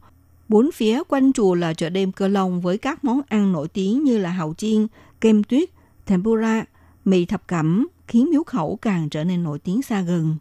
[0.50, 4.04] Bốn phía quanh chùa là chợ đêm Cơ Long với các món ăn nổi tiếng
[4.04, 4.88] như là hàu chiên,
[5.22, 5.70] kem tuyết,
[6.06, 6.66] tempura,
[7.06, 10.36] mì thập cẩm, khiến miếu khẩu càng trở nên nổi tiếng xa gần.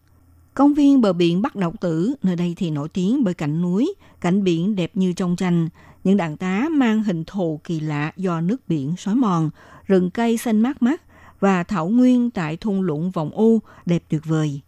[0.54, 3.94] Công viên bờ biển Bắc Độc Tử, nơi đây thì nổi tiếng bởi cảnh núi,
[4.20, 5.68] cảnh biển đẹp như trong tranh,
[6.04, 9.50] những đàn tá mang hình thù kỳ lạ do nước biển xói mòn,
[9.86, 11.02] rừng cây xanh mát mắt
[11.42, 14.60] và thảo nguyên tại thung lũng vòng u đẹp tuyệt vời.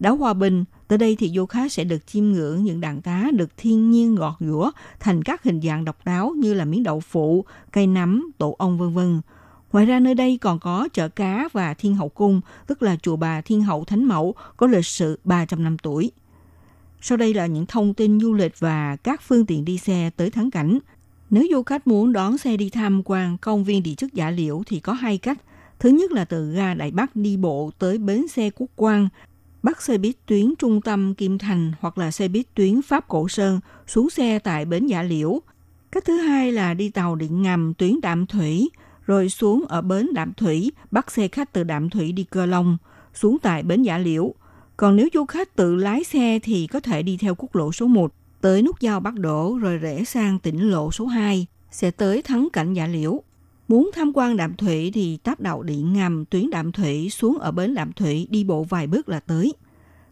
[0.00, 3.26] Đảo Hòa Bình, tới đây thì du khách sẽ được chiêm ngưỡng những đàn tá
[3.32, 4.70] được thiên nhiên gọt giũa
[5.00, 8.78] thành các hình dạng độc đáo như là miếng đậu phụ, cây nấm, tổ ong
[8.78, 9.20] vân vân.
[9.72, 13.16] Ngoài ra nơi đây còn có chợ cá và Thiên Hậu Cung, tức là chùa
[13.16, 16.10] bà Thiên Hậu Thánh Mẫu có lịch sử 300 năm tuổi.
[17.00, 20.30] Sau đây là những thông tin du lịch và các phương tiện đi xe tới
[20.30, 20.78] thắng cảnh.
[21.30, 24.62] Nếu du khách muốn đón xe đi tham quan công viên địa chất giả liễu
[24.66, 25.38] thì có hai cách.
[25.80, 29.08] Thứ nhất là từ ga Đại Bắc đi bộ tới bến xe Quốc Quang,
[29.62, 33.28] bắt xe buýt tuyến trung tâm Kim Thành hoặc là xe buýt tuyến Pháp Cổ
[33.28, 35.40] Sơn xuống xe tại bến Giả Liễu.
[35.92, 38.70] Cách thứ hai là đi tàu điện ngầm tuyến Đạm Thủy
[39.06, 42.76] rồi xuống ở bến Đạm Thủy, bắt xe khách từ Đạm Thủy đi Cơ Long,
[43.14, 44.34] xuống tại bến Giả Liễu.
[44.76, 47.86] Còn nếu du khách tự lái xe thì có thể đi theo quốc lộ số
[47.86, 52.22] 1, tới nút giao Bắc Đổ rồi rẽ sang tỉnh lộ số 2, sẽ tới
[52.22, 53.22] thắng cảnh Giả Liễu.
[53.70, 57.52] Muốn tham quan Đạm Thủy thì táp đậu điện ngầm tuyến Đạm Thủy xuống ở
[57.52, 59.52] bến Đạm Thủy đi bộ vài bước là tới.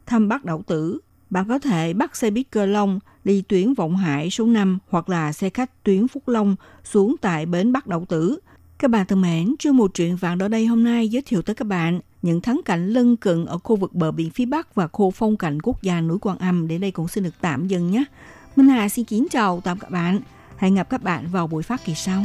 [0.06, 0.98] Thăm Bắc Đậu Tử,
[1.30, 5.08] bạn có thể bắt xe buýt Cơ Long đi tuyến Vọng Hải số 5 hoặc
[5.08, 8.38] là xe khách tuyến Phúc Long xuống tại bến Bắc Đậu Tử
[8.78, 11.54] các bạn thân mến, chương một truyện vạn đó đây hôm nay giới thiệu tới
[11.54, 14.88] các bạn những thắng cảnh lân cận ở khu vực bờ biển phía Bắc và
[14.88, 16.68] khu phong cảnh quốc gia núi Quan Âm.
[16.68, 18.04] Đến đây cũng xin được tạm dừng nhé.
[18.56, 20.20] Minh Hà xin kính chào tạm các bạn.
[20.56, 22.24] Hẹn gặp các bạn vào buổi phát kỳ sau.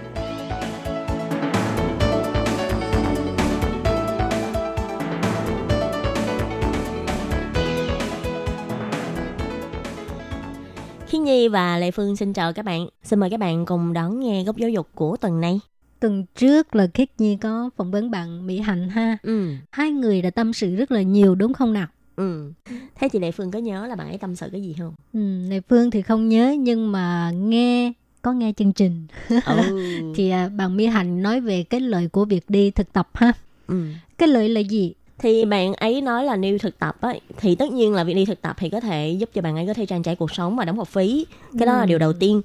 [11.41, 12.87] Nhi và Lệ Phương xin chào các bạn.
[13.03, 15.59] Xin mời các bạn cùng đón nghe góc giáo dục của tuần này.
[15.99, 19.17] Tuần trước là Khiết Nhi có phỏng vấn bạn Mỹ Hạnh ha.
[19.23, 21.87] Ừ, Hai người đã tâm sự rất là nhiều đúng không nào?
[22.15, 22.51] ừ.
[22.95, 24.93] Thế thì Lệ Phương có nhớ là bạn ấy tâm sự cái gì không?
[25.13, 29.07] Ừ, Lệ Phương thì không nhớ nhưng mà nghe có nghe chương trình
[29.45, 29.77] ừ.
[30.15, 33.31] thì à, bạn Mỹ Hạnh nói về cái lợi của việc đi thực tập ha.
[33.67, 33.83] ừ.
[34.17, 34.93] Cái lợi là gì?
[35.21, 38.25] Thì bạn ấy nói là nếu thực tập ấy, thì tất nhiên là việc đi
[38.25, 40.55] thực tập thì có thể giúp cho bạn ấy có thể trang trải cuộc sống
[40.55, 41.25] và đóng học phí.
[41.59, 41.85] Cái đó là Ừ.
[41.85, 42.41] điều đầu tiên.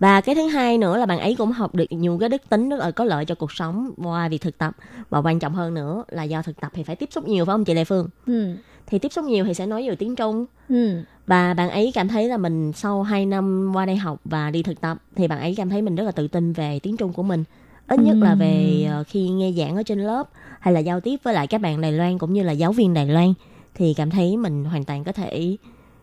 [0.00, 2.68] Và cái thứ hai nữa là bạn ấy cũng học được nhiều cái đức tính
[2.68, 4.76] rất là có lợi cho cuộc sống qua việc thực tập.
[5.10, 7.52] Và quan trọng hơn nữa là do thực tập thì phải tiếp xúc nhiều phải
[7.52, 8.08] không chị Lê Phương?
[8.26, 8.54] Ừ.
[8.86, 10.46] Thì tiếp xúc nhiều thì sẽ nói nhiều tiếng Trung.
[10.68, 10.90] Ừ.
[11.26, 14.62] Và bạn ấy cảm thấy là mình sau 2 năm qua đây học và đi
[14.62, 17.12] thực tập thì bạn ấy cảm thấy mình rất là tự tin về tiếng Trung
[17.12, 17.44] của mình.
[17.90, 21.20] Ít nhất là về ờ, khi nghe giảng ở trên lớp hay là giao tiếp
[21.22, 23.34] với lại các bạn Đài Loan cũng như là giáo viên Đài Loan
[23.74, 25.56] thì cảm thấy mình hoàn toàn có thể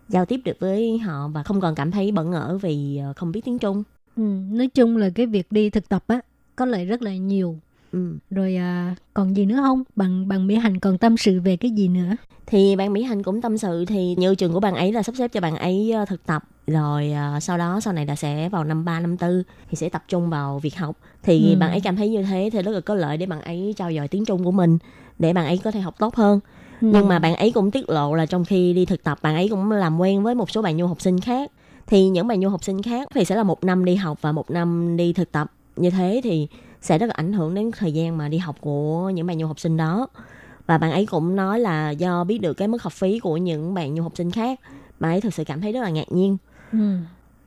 [0.10, 3.32] giao tiếp được với họ và không còn cảm thấy bỡ ngỡ vì ờ, không
[3.32, 3.84] biết tiếng Trung.
[4.16, 4.24] Ừ.
[4.52, 6.22] Nói chung là cái việc đi thực tập á
[6.56, 7.60] có lợi rất là nhiều.
[7.92, 8.18] Ừ.
[8.32, 9.84] Rồi à, còn gì nữa không?
[9.96, 12.16] Bằng bằng Mỹ Hạnh còn tâm sự về cái gì nữa?
[12.46, 15.16] Thì bạn Mỹ Hạnh cũng tâm sự thì như trường của bạn ấy là sắp
[15.18, 18.50] xếp cho bạn ấy ờ, thực tập rồi ờ, sau đó sau này là sẽ
[18.50, 21.58] vào năm 3 năm tư thì sẽ tập trung vào việc học thì Ừ.
[21.60, 23.92] bạn ấy cảm thấy như thế thì rất là có lợi để bạn ấy trao
[23.94, 24.78] dồi tiếng Trung của mình
[25.20, 26.40] để bạn ấy có thể học tốt hơn
[26.82, 26.88] Ừ.
[26.94, 29.50] nhưng mà bạn ấy cũng tiết lộ là trong khi đi thực tập bạn ấy
[29.50, 31.52] cũng làm quen với một số bạn du học sinh khác
[31.88, 34.32] thì những bạn du học sinh khác thì sẽ là một năm đi học và
[34.32, 36.48] một năm đi thực tập như thế thì
[36.88, 39.48] sẽ rất là ảnh hưởng đến thời gian mà đi học của những bạn du
[39.48, 40.08] học sinh đó
[40.68, 43.74] và bạn ấy cũng nói là do biết được cái mức học phí của những
[43.74, 44.60] bạn du học sinh khác
[45.00, 46.38] bạn ấy thực sự cảm thấy rất là ngạc nhiên
[46.72, 46.98] Ừ.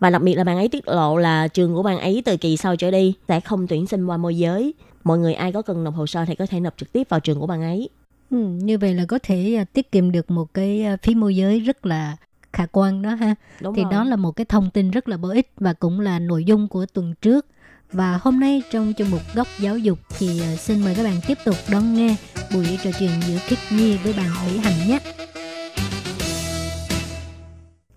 [0.01, 2.57] và đặc biệt là bạn ấy tiết lộ là trường của bạn ấy từ kỳ
[2.57, 4.75] sau trở đi sẽ không tuyển sinh qua môi giới
[5.05, 7.21] mọi người ai có cần nộp hồ sơ thì có thể nộp trực tiếp vào
[7.21, 7.89] trường của bạn ấy
[8.31, 11.37] Ừ, như vậy là có thể à, tiết kiệm được một cái à, phí môi
[11.37, 12.17] giới rất là
[12.53, 13.35] khả quan đó ha.
[13.61, 13.93] đúng thì rồi.
[13.93, 16.69] đó là một cái thông tin rất là bổ ích và cũng là nội dung
[16.69, 17.47] của tuần trước.
[17.93, 21.21] Và hôm nay trong chương mục góc giáo dục thì à, xin mời các bạn
[21.27, 22.17] tiếp tục đón nghe
[22.55, 24.99] buổi trò chuyện giữa Khiết Nhi với bạn Mỹ Hạnh nhé.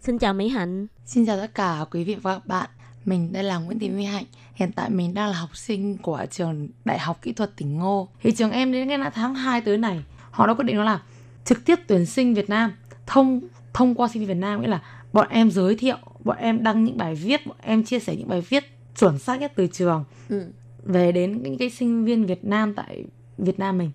[0.02, 2.70] xin chào mỹ hạnh Xin chào tất cả quý vị và các bạn.
[3.06, 4.24] Mình đây là Nguyễn Thị Mỹ Hạnh.
[4.54, 8.08] Hiện tại mình đang là học sinh của trường Đại học Kỹ thuật tỉnh Ngô.
[8.22, 10.84] Thì trường em đến ngay là tháng 2 tới này, họ đã quyết định đó
[10.84, 11.02] là
[11.46, 12.72] trực tiếp tuyển sinh Việt Nam
[13.08, 13.42] thông
[13.74, 14.82] thông qua sinh viên Việt Nam nghĩa là
[15.14, 18.28] bọn em giới thiệu, bọn em đăng những bài viết, bọn em chia sẻ những
[18.28, 20.46] bài viết chuẩn xác nhất từ trường ừ.
[20.84, 23.04] về đến những cái sinh viên Việt Nam tại
[23.38, 23.92] Việt Nam mình.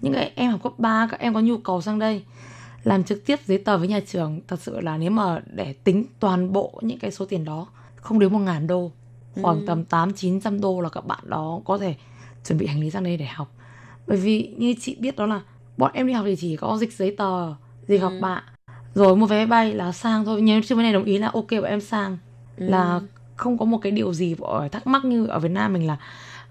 [0.00, 2.24] Những cái em học cấp 3 các em có nhu cầu sang đây
[2.84, 6.04] làm trực tiếp giấy tờ với nhà trường thật sự là nếu mà để tính
[6.20, 8.90] toàn bộ những cái số tiền đó không đến một ngàn đô
[9.42, 9.64] khoảng Ừ.
[9.66, 11.94] tầm tám chín trăm đô là các bạn đó có thể
[12.44, 13.48] chuẩn bị hành lý sang đây để học
[14.06, 15.40] bởi vì như chị biết đó là
[15.76, 17.54] bọn em đi học thì chỉ có dịch giấy tờ
[17.88, 18.20] dịch học Ừ.
[18.20, 18.42] bạ
[18.94, 21.50] rồi mua vé bay là sang thôi nếu chưa bên này đồng ý là ok
[21.50, 22.18] bọn em sang
[22.56, 22.66] Ừ.
[22.68, 23.00] là
[23.42, 25.96] không có một cái điều gì ở thắc mắc như ở Việt Nam mình là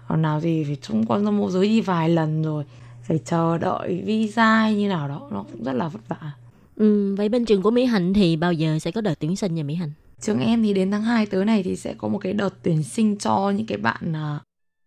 [0.06, 2.64] ở nào thì phải trung quan môi giới đi vài lần rồi
[3.02, 5.28] phải chờ đợi visa như nào đó.
[5.32, 6.32] Nó cũng rất là vất vả.
[6.76, 9.54] Ừ, vậy bên trường của Mỹ Hạnh thì bao giờ sẽ có đợt tuyển sinh
[9.54, 9.90] nhà Mỹ Hạnh?
[10.20, 12.82] trường em thì đến tháng 2 tới này thì sẽ có một cái đợt tuyển
[12.82, 14.38] sinh cho những cái bạn à,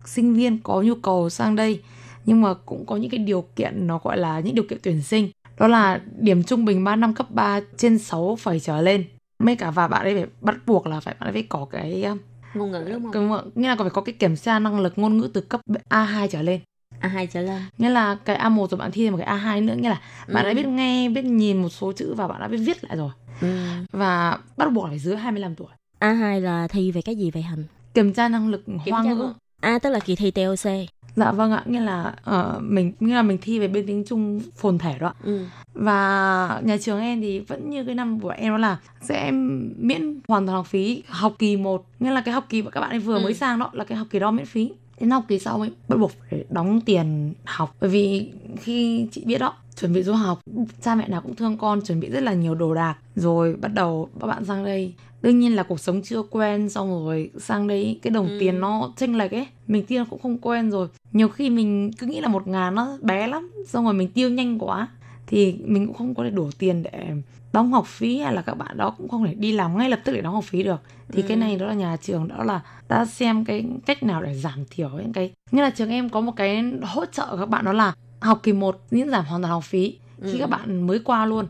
[0.06, 1.82] sinh viên có nhu cầu sang đây.
[2.26, 5.02] Nhưng mà cũng có những cái điều kiện nó gọi là những điều kiện tuyển
[5.02, 5.30] sinh.
[5.60, 9.04] Đó là điểm trung bình 3 năm cấp 3 trên 6 phải trở lên
[9.40, 12.04] mấy cả và bạn ấy phải bắt buộc là phải bạn ấy phải có cái
[12.04, 12.16] à,
[12.54, 13.24] Ngôn ngữ đúng cái
[13.56, 16.42] nghĩa là phải có cái kiểm tra năng lực ngôn ngữ từ cấp A2 trở
[16.42, 16.60] lên
[17.02, 17.62] A2 trở lên.
[17.78, 20.02] nghĩa là cái A1 rồi bạn thi thêm một cái A2 nữa nghĩa là
[20.34, 20.50] bạn Ừ.
[20.50, 23.10] đã biết nghe biết nhìn một số chữ và bạn đã biết viết lại rồi
[23.42, 23.48] Ừ.
[23.92, 25.68] và bắt buộc là phải dưới 25 tuổi
[26.00, 27.64] A2 là thi về cái gì vậy Hạnh?
[27.94, 30.72] kiểm tra năng lực hoa tra ngữ À tức là kỳ thi TOC.
[31.16, 34.42] Dạ vâng ạ nghĩa là ờ, mình nghĩa là mình thi về bên tiếng trung
[34.56, 35.14] phồn thể đó ạ.
[35.24, 35.46] Ừ.
[35.74, 39.32] và nhà trường em thì vẫn như cái năm của em đó là sẽ
[39.78, 42.82] miễn hoàn toàn học phí học kỳ 1 nghĩa là cái học kỳ mà các
[42.82, 43.24] bạn ấy vừa Ừ.
[43.24, 45.72] mới sang đó là cái học kỳ đó miễn phí đến học kỳ sau mới
[45.90, 50.14] bắt buộc phải đóng tiền học bởi vì khi chị biết đó chuẩn bị du
[50.14, 50.40] học.
[50.82, 52.96] Cha mẹ nào cũng thương con chuẩn bị rất là nhiều đồ đạc.
[53.16, 54.94] Rồi bắt đầu các bạn sang đây.
[55.22, 58.38] Đương nhiên là cuộc sống chưa quen xong rồi sang đây cái đồng Ừ.
[58.40, 59.48] tiền nó chênh lệch ấy.
[59.68, 60.88] Mình tiêu cũng không quen rồi.
[61.12, 64.30] Nhiều khi mình cứ nghĩ là một ngàn nó bé lắm xong rồi mình tiêu
[64.30, 64.88] nhanh quá.
[65.28, 67.08] Thì mình cũng không có đủ tiền để
[67.54, 70.00] đóng học phí hay là các bạn đó cũng không thể đi làm ngay lập
[70.06, 70.82] tức để đóng học phí được.
[71.12, 71.28] Thì Ừ.
[71.28, 74.60] cái này đó là nhà trường đó là đã xem cái cách nào để giảm
[74.70, 75.32] thiểu những cái.
[75.52, 77.94] Như là trường em có một cái hỗ trợ các bạn đó là
[78.26, 80.38] học kỳ 1 miễn giảm hoàn toàn học phí khi Ừ.
[80.40, 81.48] các bạn mới qua luôn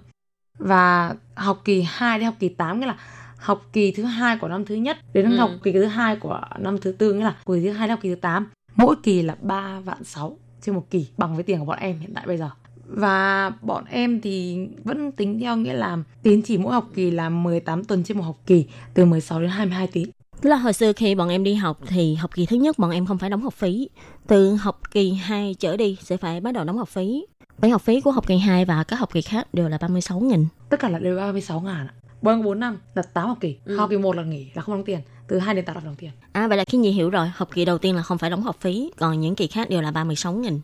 [0.57, 2.95] và học kỳ 2 đến học kỳ 8 nghĩa là
[3.37, 5.37] học kỳ thứ hai của năm thứ nhất đến Ừ.
[5.37, 7.99] học kỳ thứ hai của năm thứ tư nghĩa là kỳ thứ hai đến học
[8.01, 11.59] kỳ thứ 8 mỗi kỳ là 3 vạn 6 trên một kỳ bằng với tiền
[11.59, 12.49] của bọn em hiện tại bây giờ
[12.87, 17.29] và bọn em thì vẫn tính theo nghĩa là tín chỉ mỗi học kỳ là
[17.29, 20.09] 18 tuần trên một học kỳ từ 16 đến 22 tín
[20.41, 23.05] là hồi xưa khi bọn em đi học thì học kỳ thứ nhất bọn em
[23.05, 23.89] không phải đóng học phí.
[24.27, 27.25] Từ học kỳ 2 trở đi sẽ phải bắt đầu đóng học phí.
[27.57, 30.19] Với học phí của học kỳ 2 và các học kỳ khác đều là 36
[30.19, 30.45] nghìn.
[30.69, 31.93] tất cả là đều 36 ngàn ạ.
[32.21, 33.77] Bọn em có 4 năm là 8 học kỳ Ừ.
[33.77, 35.95] học kỳ 1 là nghỉ là không đóng tiền từ 2 đến 8 là đóng
[35.95, 38.29] tiền À vậy là khi Nhi hiểu rồi, học kỳ đầu tiên là không phải
[38.29, 40.59] đóng học phí, còn những kỳ khác đều là 36 nghìn.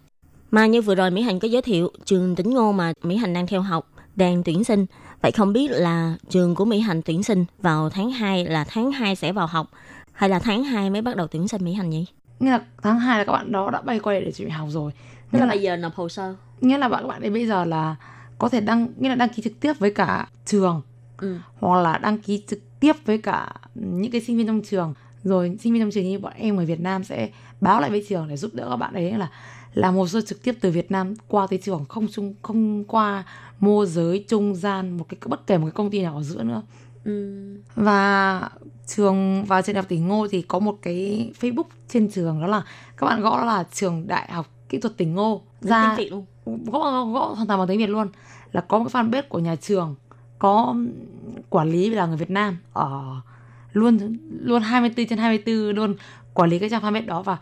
[0.51, 3.33] Mà như vừa rồi Mỹ Hành có giới thiệu trường tỉnh Ngô mà Mỹ Hành
[3.33, 4.85] đang theo học, đang tuyển sinh.
[5.21, 8.91] Vậy không biết là trường của Mỹ Hành tuyển sinh vào tháng 2 là tháng
[8.91, 9.67] 2 sẽ vào học
[10.13, 12.05] hay là tháng 2 mới bắt đầu tuyển sinh Mỹ Hành nhỉ?
[12.39, 14.67] nghĩa là tháng 2 là các bạn đó đã bay quay để chuẩn bị học
[14.71, 14.91] rồi
[15.31, 16.35] nghĩa là, giờ nộp hồ sơ.
[16.61, 17.95] nghĩa là bạn các bạn ấy bây giờ là
[18.39, 20.81] có thể đăng nghĩa là đăng ký trực tiếp với cả trường
[21.17, 21.37] Ừ.
[21.59, 25.57] hoặc là đăng ký trực tiếp với cả những cái sinh viên trong trường rồi
[25.59, 27.29] sinh viên trong trường như bọn em ở Việt Nam sẽ
[27.61, 29.29] báo lại với trường để giúp đỡ các bạn ấy là
[29.73, 33.23] làm hồ sơ trực tiếp từ Việt Nam qua tới trường không chung không qua
[33.59, 36.43] môi giới trung gian một cái bất kể một cái công ty nào ở giữa
[36.43, 36.61] nữa
[37.03, 37.41] Ừ.
[37.75, 38.49] và
[38.87, 42.47] trường và trường đại học tỉnh Ngô thì có một cái Facebook trên trường đó
[42.47, 42.63] là
[42.97, 46.25] các bạn gõ là trường đại học kỹ thuật tỉnh Ngô ra luôn.
[46.45, 48.07] gõ, gõ hoàn toàn bằng tiếng Việt luôn
[48.51, 49.95] là có một cái fanpage của nhà trường
[50.39, 50.75] có
[51.49, 53.15] quản lý là người Việt Nam ở
[53.73, 55.95] luôn luôn 24 trên 24 luôn
[56.33, 57.37] quản lý cái trang fanpage đó và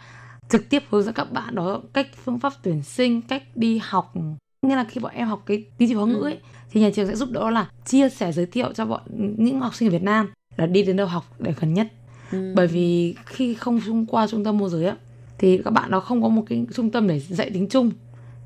[0.49, 4.13] trực tiếp hướng dẫn các bạn đó cách phương pháp tuyển sinh cách đi học.
[4.61, 6.37] Nghĩa là khi bọn em học cái tín chỉ hóa ngữ ấy
[6.71, 9.01] thì nhà trường sẽ giúp đỡ là chia sẻ giới thiệu cho bọn
[9.37, 11.87] những học sinh ở Việt Nam là đi đến đâu học để gần nhất.
[12.31, 12.53] Ừ.
[12.55, 14.95] bởi vì khi không trung qua trung tâm môi giới á
[15.37, 17.91] thì các bạn nó không có một cái trung tâm để dạy tiếng Trung.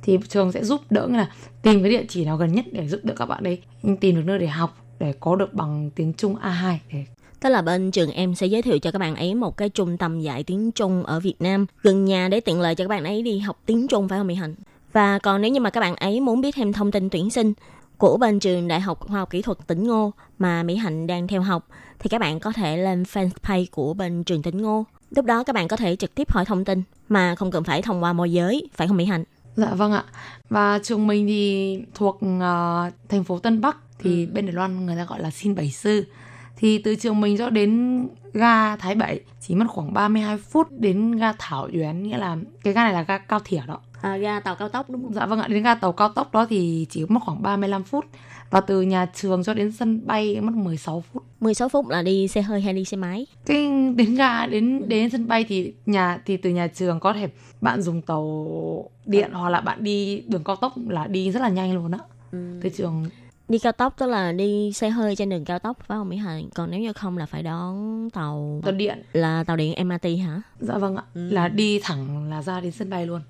[0.01, 2.99] Thì trường sẽ giúp đỡ là tìm cái địa chỉ nào gần nhất để giúp
[3.03, 3.61] đỡ các bạn đấy
[3.99, 7.05] tìm được nơi để học để có được bằng tiếng Trung A2 để
[7.43, 9.97] Tức là bên trường em sẽ giới thiệu cho các bạn ấy một cái trung
[9.97, 13.03] tâm dạy tiếng Trung ở Việt Nam gần nhà để tiện lợi cho các bạn
[13.03, 14.55] ấy đi học tiếng Trung phải không Mỹ Hạnh?
[14.93, 17.53] Và còn nếu như mà các bạn ấy muốn biết thêm thông tin tuyển sinh
[17.97, 21.27] của bên trường Đại học Khoa học Kỹ thuật tỉnh Ngô mà Mỹ Hạnh đang
[21.27, 21.67] theo học
[21.99, 24.85] thì các bạn có thể lên fanpage của bên trường tỉnh Ngô.
[25.15, 27.81] Lúc đó các bạn có thể trực tiếp hỏi thông tin mà không cần phải
[27.81, 29.23] thông qua môi giới, phải không Mỹ Hạnh?
[29.55, 30.03] Dạ vâng ạ.
[30.49, 34.95] Và trường mình thì thuộc ờ, thành phố Tân Bắc thì bên Đài Loan người
[34.95, 36.05] ta gọi là Xin Bảy Sư.
[36.55, 38.01] Thì từ trường mình cho đến
[38.33, 42.73] ga Thái Bảy chỉ mất khoảng 32 phút đến ga Thảo Uyển nghĩa là cái
[42.73, 43.79] ga này là ga cao thỉa đó.
[44.01, 45.13] À, ga tàu cao tốc đúng không?
[45.13, 48.05] Dạ vâng ạ, đến ga tàu cao tốc đó thì chỉ mất khoảng 35 phút.
[48.49, 51.23] Và từ nhà trường cho đến sân bay mất 16 phút.
[51.39, 53.25] 16 phút là đi xe hơi hay đi xe máy?
[53.45, 57.29] Cái đến ga đến đến sân bay thì nhà thì từ nhà trường có thể
[57.61, 61.49] bạn dùng tàu điện hoặc là bạn đi đường cao tốc là đi rất là
[61.49, 61.99] nhanh luôn á.
[62.31, 63.05] Từ trường
[63.49, 66.17] Đi cao tốc tức là đi xe hơi trên đường cao tốc phải không Mỹ
[66.17, 66.49] Hạnh?
[66.55, 70.41] Còn nếu như không là phải đón tàu tàu điện là tàu điện MRT hả?
[70.59, 71.29] Dạ vâng ạ, Ừ.
[71.29, 73.21] là đi thẳng là ra đến sân bay luôn.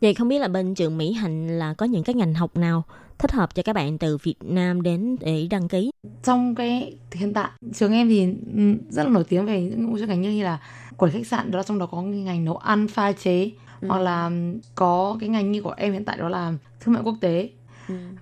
[0.00, 2.82] Vậy không biết là bên trường Mỹ Hạnh là có những cái ngành học nào
[3.18, 5.90] thích hợp cho các bạn từ Việt Nam đến để đăng ký?
[6.22, 10.06] Trong cái hiện tại trường em thì ừ, rất là nổi tiếng về những số
[10.06, 10.60] ngành như là
[10.96, 13.50] quản khách sạn đó trong đó có ngành nấu ăn pha chế
[13.88, 14.30] hoặc là
[14.74, 17.48] có cái ngành như của em hiện tại đó là thương mại quốc tế.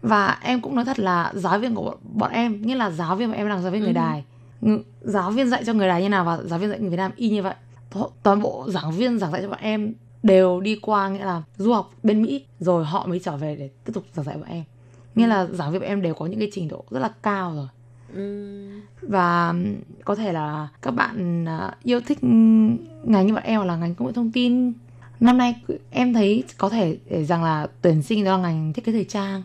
[0.02, 3.16] Và em cũng nói thật là giáo viên của bọn, bọn em nghĩa là giáo
[3.16, 4.24] viên bọn em là giáo viên người Đài.
[5.00, 7.12] Giáo viên dạy cho người Đài như nào và giáo viên dạy người Việt Nam
[7.16, 7.54] y như vậy.
[8.22, 11.72] Toàn bộ giảng viên giảng dạy cho bọn em đều đi qua nghĩa là du
[11.72, 14.64] học bên Mỹ rồi họ mới trở về để tiếp tục giảng dạy bọn em.
[15.14, 17.54] Nghĩa là giảng viên bọn em đều có những cái trình độ rất là cao
[17.54, 17.68] rồi
[19.02, 22.18] và ừm, có thể là các bạn à, yêu thích
[23.04, 24.72] ngành như bọn em hoặc là ngành công nghệ thông tin
[25.20, 25.54] năm nay
[25.90, 26.98] em thấy có thể
[27.28, 29.42] rằng là tuyển sinh đó là ngành thiết kế thời trang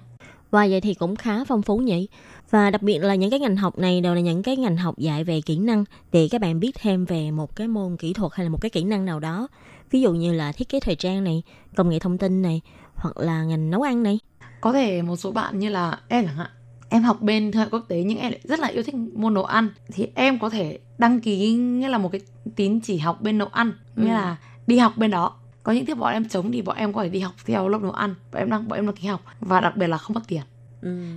[0.52, 2.08] Và vậy thì cũng khá phong phú nhỉ?
[2.50, 4.98] Và đặc biệt là những cái ngành học này đều là những cái ngành học
[4.98, 8.32] dạy về kỹ năng để các bạn biết thêm về một cái môn kỹ thuật
[8.34, 9.48] hay là một cái kỹ năng nào đó.
[9.92, 11.44] Ví dụ như là thiết kế thời trang này,
[11.76, 12.62] công nghệ thông tin này,
[12.96, 14.20] hoặc là ngành nấu ăn này.
[14.62, 16.50] có thể một số bạn như là em chẳng hạn
[16.90, 19.34] em học bên thương mại quốc tế nhưng em lại rất là yêu thích môn
[19.34, 22.22] nấu ăn thì em có thể đăng ký nghĩa là một cái
[22.56, 24.38] tín chỉ học bên nấu ăn nghĩa là
[24.68, 25.36] đi học bên đó
[25.70, 27.82] có những tiết bọn em chống thì bọn em có thể đi học theo lớp
[27.82, 30.14] nấu ăn bọn em đăng bọn em đăng ký học và đặc biệt là không
[30.14, 30.42] mất tiền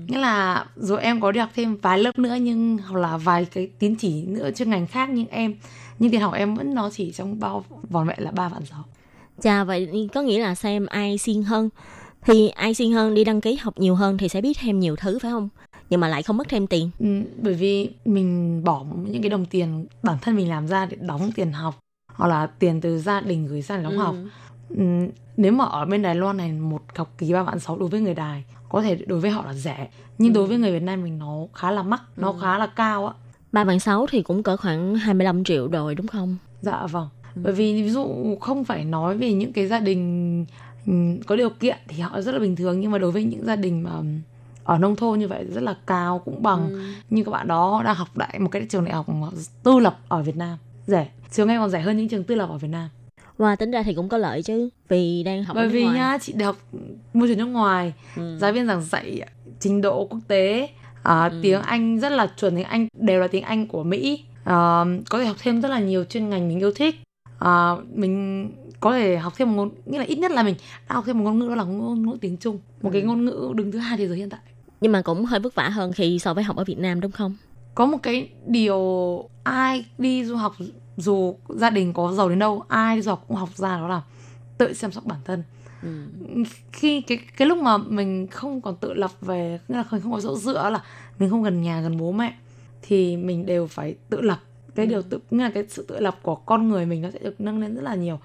[0.06, 3.44] nghĩa là rồi em có đi học thêm vài lớp nữa nhưng hoặc là vài
[3.44, 5.54] cái tín chỉ nữa chuyên ngành khác nhưng em
[5.98, 8.84] nhưng tiền học em vẫn nó chỉ trong bao vòn vẹn là ba vạn sáu
[9.40, 11.68] Chà, vậy có nghĩa là xem ai siêng hơn.
[12.26, 14.96] Thì ai siêng hơn đi đăng ký học nhiều hơn thì sẽ biết thêm nhiều
[14.96, 15.48] thứ phải không?
[15.90, 16.90] nhưng mà lại không mất thêm tiền.
[16.98, 17.06] Ừ,
[17.42, 21.30] bởi vì mình bỏ những cái đồng tiền bản thân mình làm ra để đóng
[21.34, 21.81] tiền học
[22.14, 23.98] hoặc là tiền từ gia đình gửi sang để đóng Ừ.
[23.98, 24.14] học.
[24.68, 24.84] Ừ,
[25.36, 28.00] nếu mà ở bên Đài Loan này một học kỳ ba vạn sáu đối với
[28.00, 29.88] người Đài có thể đối với họ là rẻ
[30.18, 33.06] nhưng đối với người Việt Nam mình nó khá là mắc, nó khá là cao
[33.06, 33.12] á.
[33.52, 36.36] Ba bạn sáu thì cũng cỡ khoảng 25 triệu rồi đúng không?
[36.60, 37.08] Dạ vâng.
[37.34, 38.06] Bởi vì ví dụ
[38.40, 40.44] không phải nói về những cái gia đình
[40.86, 43.44] ừm, có điều kiện thì họ rất là bình thường nhưng mà đối với những
[43.44, 43.90] gia đình mà
[44.64, 46.70] ở nông thôn như vậy rất là cao cũng bằng
[47.10, 49.06] như các bạn đó đang học đại một cái trường đại học
[49.62, 52.48] tư lập ở Việt Nam rẻ trường em còn rẻ hơn những trường tư lập
[52.50, 52.88] ở Việt Nam
[53.38, 55.94] Và tính ra thì cũng có lợi chứ vì đang học ở bởi vì ngoài.
[55.98, 56.56] nhá chị học
[57.14, 58.36] môi trường nước ngoài Ừ.
[58.40, 59.20] giáo viên giảng dạy
[59.60, 60.68] trình độ quốc tế
[61.02, 61.38] à, Ừ.
[61.42, 65.18] tiếng Anh rất là chuẩn tiếng Anh đều là tiếng Anh của Mỹ à, có
[65.18, 66.94] thể học thêm rất là nhiều chuyên ngành mình yêu thích
[67.38, 70.54] à, mình có thể học thêm một ngôn nghĩa là ít nhất là mình
[70.88, 73.06] đã học thêm một ngôn ngữ đó là ngôn ngữ tiếng Trung một cái Ừ.
[73.06, 74.40] ngôn ngữ đứng thứ hai thế giới hiện tại
[74.80, 77.10] Nhưng mà cũng hơi vất vả hơn khi so với học ở Việt Nam đúng
[77.12, 77.36] không?
[77.74, 78.78] có một cái điều
[79.44, 80.54] ai đi du học
[80.96, 84.02] dù gia đình có giàu đến đâu ai đi học cũng học ra đó là
[84.58, 85.42] tự chăm sóc bản thân
[85.82, 85.88] Ừ.
[86.72, 90.20] khi cái cái lúc mà mình không còn tự lập về nghĩa là không có
[90.20, 90.82] chỗ dựa là
[91.18, 92.34] mình không gần nhà gần bố mẹ
[92.82, 94.38] thì mình đều phải tự lập
[94.74, 97.18] cái điều tự nghĩa là cái sự tự lập của con người mình nó sẽ
[97.18, 98.18] được nâng lên rất là nhiều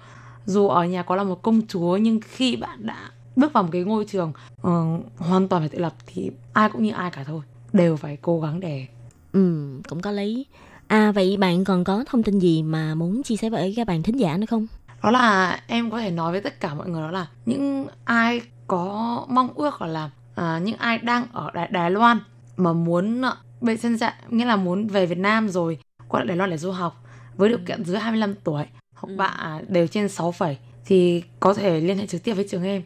[0.46, 3.68] dù ở nhà có là một công chúa nhưng khi bạn đã bước vào một
[3.72, 7.24] cái ngôi trường ờ, hoàn toàn phải tự lập thì ai cũng như ai cả
[7.24, 7.40] thôi
[7.72, 8.86] đều phải cố gắng để
[9.32, 10.46] Ừ, cũng có lý.
[10.88, 14.02] À vậy bạn còn có thông tin gì mà muốn chia sẻ với các bạn
[14.02, 14.66] thính giả nữa không?
[15.02, 18.40] đó là em có thể nói với tất cả mọi người đó là những ai
[18.66, 22.18] có mong ước là à, những ai đang ở Đài, Đài Loan
[22.56, 25.78] mà muốn à, bây chân dạ nghĩa là muốn về Việt Nam rồi
[26.08, 27.04] qua Đài Loan để du học
[27.36, 28.64] với điều kiện dưới 25 tuổi
[28.94, 32.62] học bạ đều trên 6 phẩy thì có thể liên hệ trực tiếp với trường
[32.64, 32.82] em.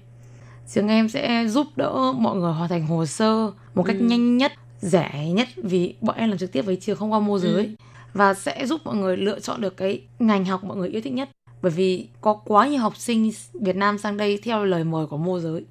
[0.74, 4.04] Trường em sẽ giúp đỡ mọi người hoàn thành hồ sơ một cách Ừ.
[4.04, 7.40] nhanh nhất rẻ nhất vì bọn em làm trực tiếp với trường không qua môi
[7.40, 7.76] giới
[8.14, 11.12] và sẽ giúp mọi người lựa chọn được cái ngành học mọi người yêu thích
[11.12, 11.28] nhất.
[11.62, 15.16] Bởi vì có quá nhiều học sinh Việt Nam sang đây theo lời mời của
[15.16, 15.64] môi giới.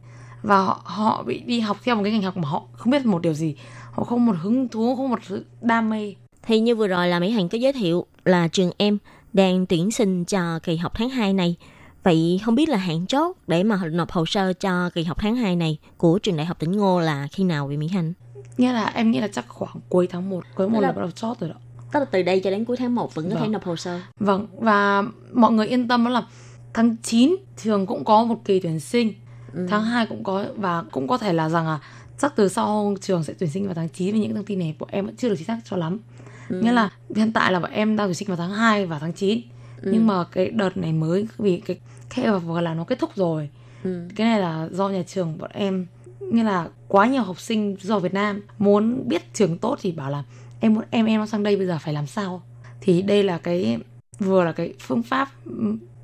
[0.43, 3.05] Và họ, họ bị đi học theo một cái ngành học mà họ không biết
[3.05, 3.55] một điều gì.
[3.91, 6.15] Họ không một hứng thú không một sự đam mê.
[6.43, 8.97] Thì như vừa rồi là Mỹ Hạnh có giới thiệu là trường em
[9.33, 11.55] đang tuyển sinh cho kỳ học tháng 2 này.
[12.03, 15.35] Vậy không biết là hạn chốt để mà nộp hồ sơ cho kỳ học tháng
[15.35, 18.13] 2 này của trường đại học tỉnh Ngô là khi nào vậy Mỹ Hạnh?
[18.57, 21.01] nghĩa là em nghĩ là chắc khoảng cuối tháng 1 cuối một là- là bắt
[21.01, 21.55] đầu chót rồi đó
[21.93, 23.51] Tức là từ đây cho đến cuối tháng 1 vẫn có thể Vâng.
[23.51, 23.99] nộp hồ sơ.
[24.19, 26.23] Vâng, và mọi người yên tâm đó là
[26.73, 29.13] tháng 9 trường cũng có một kỳ tuyển sinh,
[29.53, 29.67] Ừ.
[29.69, 31.79] tháng 2 cũng có và cũng có thể là rằng là
[32.17, 34.75] chắc từ sau trường sẽ tuyển sinh vào tháng 9 vì những thông tin này
[34.79, 35.99] của em vẫn chưa được chính xác cho lắm.
[36.49, 36.61] Ừ.
[36.61, 39.13] Nghĩa là hiện tại là bọn em đang tuyển sinh vào tháng 2 và tháng
[39.13, 39.41] 9.
[39.81, 39.89] Ừ.
[39.93, 41.79] Nhưng mà cái đợt này mới vì cái
[42.15, 43.49] cái vừa là nó kết thúc rồi.
[43.83, 44.07] Ừ.
[44.15, 45.85] Cái này là do nhà trường bọn em
[46.19, 50.09] như là quá nhiều học sinh do Việt Nam muốn biết trường tốt thì bảo
[50.11, 50.23] là
[50.61, 52.41] em muốn em em nó sang đây bây giờ phải làm sao
[52.81, 53.77] thì đây là cái
[54.19, 55.29] vừa là cái phương pháp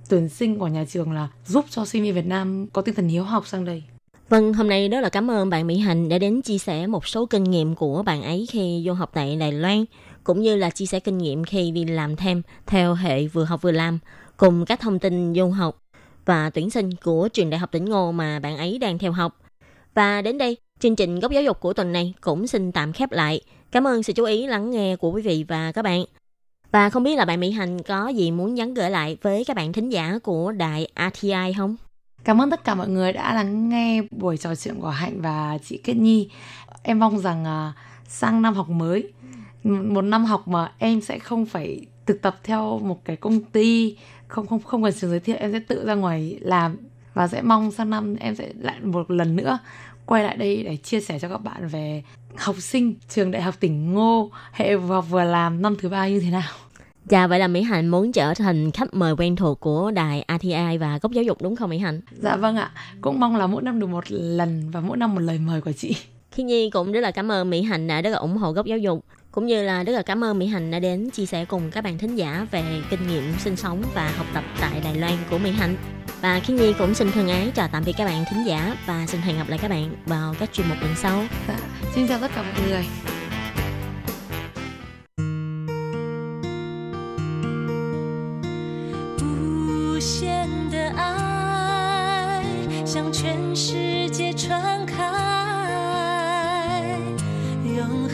[0.10, 3.08] tuyển sinh của nhà trường là giúp cho sinh viên Việt Nam có tinh thần
[3.08, 3.84] hiếu học sang đây
[4.30, 7.08] Vâng, hôm nay rất là cảm ơn bạn Mỹ Hạnh đã đến chia sẻ một
[7.08, 9.86] số kinh nghiệm của bạn ấy khi du học tại Đài Loan,
[10.24, 13.62] cũng như là chia sẻ kinh nghiệm khi đi làm thêm theo hệ vừa học
[13.62, 14.00] vừa làm,
[14.38, 15.84] cùng các thông tin du học
[16.26, 19.40] và tuyển sinh của trường đại học tỉnh Ngô mà bạn ấy đang theo học.
[19.94, 23.12] Và đến đây, chương trình góc giáo dục của tuần này cũng xin tạm khép
[23.12, 23.42] lại.
[23.78, 26.04] Cảm ơn sự chú ý lắng nghe của quý vị và các bạn.
[26.72, 29.56] Và không biết là bạn Mỹ Hành có gì muốn nhắn gửi lại với các
[29.56, 31.76] bạn thính giả của đài RTI không?
[32.24, 35.58] Cảm ơn tất cả mọi người đã lắng nghe buổi trò chuyện của Hạnh và
[35.66, 36.30] chị Kết Nhi.
[36.84, 37.74] Em mong rằng à,
[38.08, 39.12] sang năm học mới,
[39.64, 43.98] một năm học mà em sẽ không phải thực tập theo một cái công ty,
[44.28, 46.78] không không không cần trường giới thiệu, em sẽ tự ra ngoài làm
[47.14, 49.60] và sẽ mong sang năm em sẽ lại một lần nữa
[50.08, 52.04] quay lại đây để chia sẻ cho các bạn về
[52.38, 56.08] học sinh trường đại học tỉnh Ngô hệ vừa học vừa làm năm thứ ba
[56.08, 56.50] như thế nào.
[57.06, 60.78] Dạ, vậy là Mỹ Hạnh muốn trở thành khách mời quen thuộc của đài RTI
[60.80, 62.02] và góc giáo dục đúng không Mỹ Hạnh?
[62.12, 65.22] Dạ vâng ạ, cũng mong là mỗi năm được một lần và mỗi năm một
[65.22, 65.96] lời mời của chị.
[66.32, 68.66] Khi Nhi cũng rất là cảm ơn Mỹ Hạnh đã rất là ủng hộ góc
[68.66, 69.06] giáo dục
[69.38, 71.84] cũng như là rất là cảm ơn Mỹ Hạnh đã đến chia sẻ cùng các
[71.84, 75.38] bạn thính giả về kinh nghiệm sinh sống và học tập tại Đài Loan của
[75.38, 75.76] Mỹ Hạnh.
[76.22, 79.06] Và Khiến Nhi cũng xin thân ái chào tạm biệt các bạn thính giả và
[79.08, 81.24] xin hẹn gặp lại các bạn vào các chuyên mục lần sau.
[81.48, 81.60] Dạ,
[81.96, 82.86] xin chào tất cả mọi người.
[89.94, 90.08] Hãy
[92.86, 95.37] subscribe cho kênh Ghiền Mì Gõ Để không bỏ lỡ những video hấp dẫn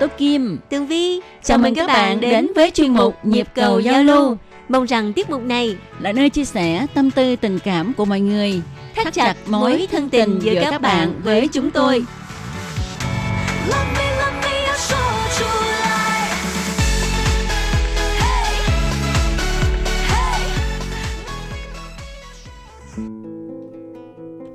[0.00, 1.20] Tố Kim, Tường Vi.
[1.20, 4.36] Chào, Chào mừng các, bạn đến, đến với chuyên mục Nhịp cầu giao lưu.
[4.68, 8.20] Mong rằng tiết mục này là nơi chia sẻ tâm tư tình cảm của mọi
[8.20, 8.62] người,
[8.94, 12.04] thắt, thắt chặt mối thân tình giữa các bạn với chúng tôi.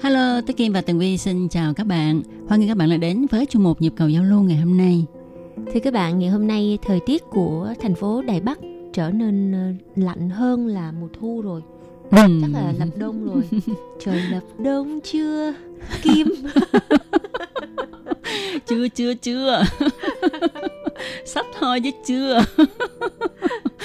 [0.03, 2.21] Hello, Tố Kim và Tường Vi xin chào các bạn.
[2.47, 4.77] Hoan nghênh các bạn đã đến với chương mục nhịp cầu giao lưu ngày hôm
[4.77, 5.05] nay.
[5.55, 8.59] Thưa các bạn, ngày hôm nay thời tiết của thành phố Đài Bắc
[8.93, 9.73] trở nên ờ,
[10.03, 11.61] lạnh hơn là mùa thu rồi.
[12.11, 13.43] Chắc là lập đông rồi.
[13.99, 15.53] Trời lập đông chưa?
[16.01, 16.27] Kim.
[18.65, 19.63] chưa chưa chưa.
[21.25, 22.43] Sắp thôi chứ chưa.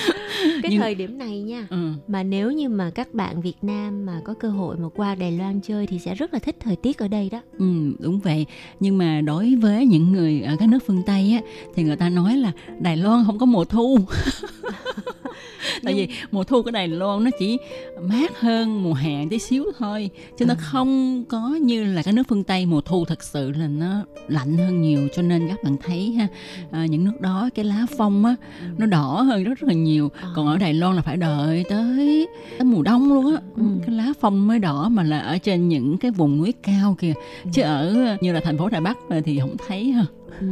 [0.63, 1.67] Cái Nhưng- thời điểm này nha.
[1.71, 1.91] Ừ.
[2.09, 5.33] Mà nếu như mà các bạn Việt Nam mà có cơ hội mà qua Đài
[5.33, 7.41] Loan chơi thì sẽ rất là thích thời tiết ở đây đó.
[7.59, 8.47] Ừ, đúng vậy.
[8.81, 11.41] Nhưng mà đối với những người ở các nước phương Tây á,
[11.75, 13.99] thì người ta nói là Đài Loan không có mùa thu.
[15.85, 17.59] Tại vì mùa thu của Đài Loan nó chỉ
[18.03, 22.23] mát hơn mùa hè tí xíu thôi, chứ nó không có như là các nước
[22.29, 25.09] phương Tây mùa thu thật sự là nó lạnh hơn nhiều.
[25.15, 26.29] Cho nên các bạn thấy ha,
[26.71, 28.37] à, những nước đó cái lá phong á
[28.79, 29.88] nó đỏ hơn rất rất là nhiều.
[29.97, 30.33] Ờ.
[30.37, 32.27] Còn ở Đài Loan là phải đợi tới,
[32.59, 33.63] tới mùa đông luôn á, Ừ.
[33.87, 37.13] cái lá phong mới đỏ mà là ở trên những cái vùng núi cao kìa
[37.53, 40.05] chứ ở như là thành phố Đài Bắc thì không thấy ha
[40.41, 40.47] Ừ.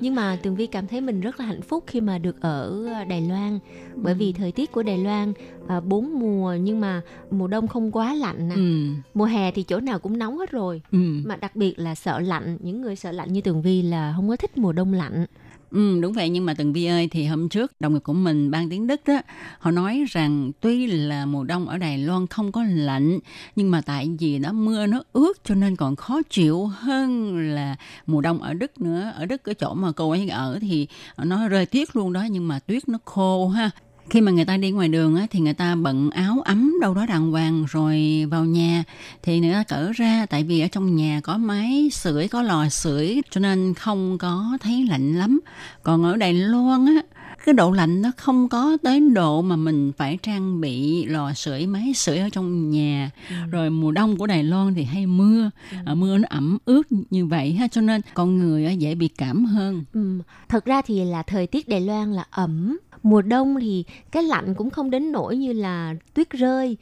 [0.00, 2.84] Nhưng mà Tường Vi cảm thấy mình rất là hạnh phúc khi mà được ở
[3.08, 3.58] Đài Loan
[3.96, 5.32] bởi vì thời tiết của Đài Loan
[5.68, 8.54] à, bốn mùa nhưng mà mùa đông không quá lạnh nè.
[8.54, 10.82] ừ Mùa hè thì chỗ nào cũng nóng hết rồi.
[10.92, 14.12] ừ Mà đặc biệt là sợ lạnh, những người sợ lạnh như Tường Vi là
[14.16, 15.26] không có thích mùa đông lạnh
[15.70, 18.50] ừ đúng vậy, nhưng mà từng vi ơi, thì hôm trước đồng nghiệp của mình
[18.50, 19.20] ban tiếng Đức đó
[19.58, 23.18] họ nói rằng tuy là mùa đông ở Đài Loan không có lạnh,
[23.56, 27.76] nhưng mà tại vì nó mưa nó ướt cho nên còn khó chịu hơn là
[28.06, 29.12] mùa đông ở Đức nữa.
[29.16, 30.86] Ở Đức, cái chỗ mà cô ấy ở thì
[31.24, 33.70] nó rơi tuyết luôn đó, nhưng mà tuyết nó khô ha
[34.10, 36.94] khi mà người ta đi ngoài đường á, thì người ta bận áo ấm đâu
[36.94, 38.84] đó đàng hoàng rồi vào nhà.
[39.22, 42.68] Thì người ta cởi ra tại vì ở trong nhà có máy sưởi có lò
[42.68, 45.40] sưởi cho nên không có thấy lạnh lắm.
[45.82, 47.02] Còn ở Đài Loan á
[47.44, 51.66] cái độ lạnh nó không có tới độ mà mình phải trang bị lò sưởi
[51.66, 53.10] máy sưởi ở trong nhà
[53.50, 55.50] rồi mùa đông của Đài Loan thì hay mưa
[55.84, 59.44] à, mưa nó ẩm ướt như vậy ha cho nên con người dễ bị cảm
[59.44, 60.18] hơn Ừ.
[60.48, 62.78] Thật ra thì là thời tiết Đài Loan là ẩm.
[63.02, 66.76] Mùa đông thì cái lạnh cũng không đến nỗi như là tuyết rơi.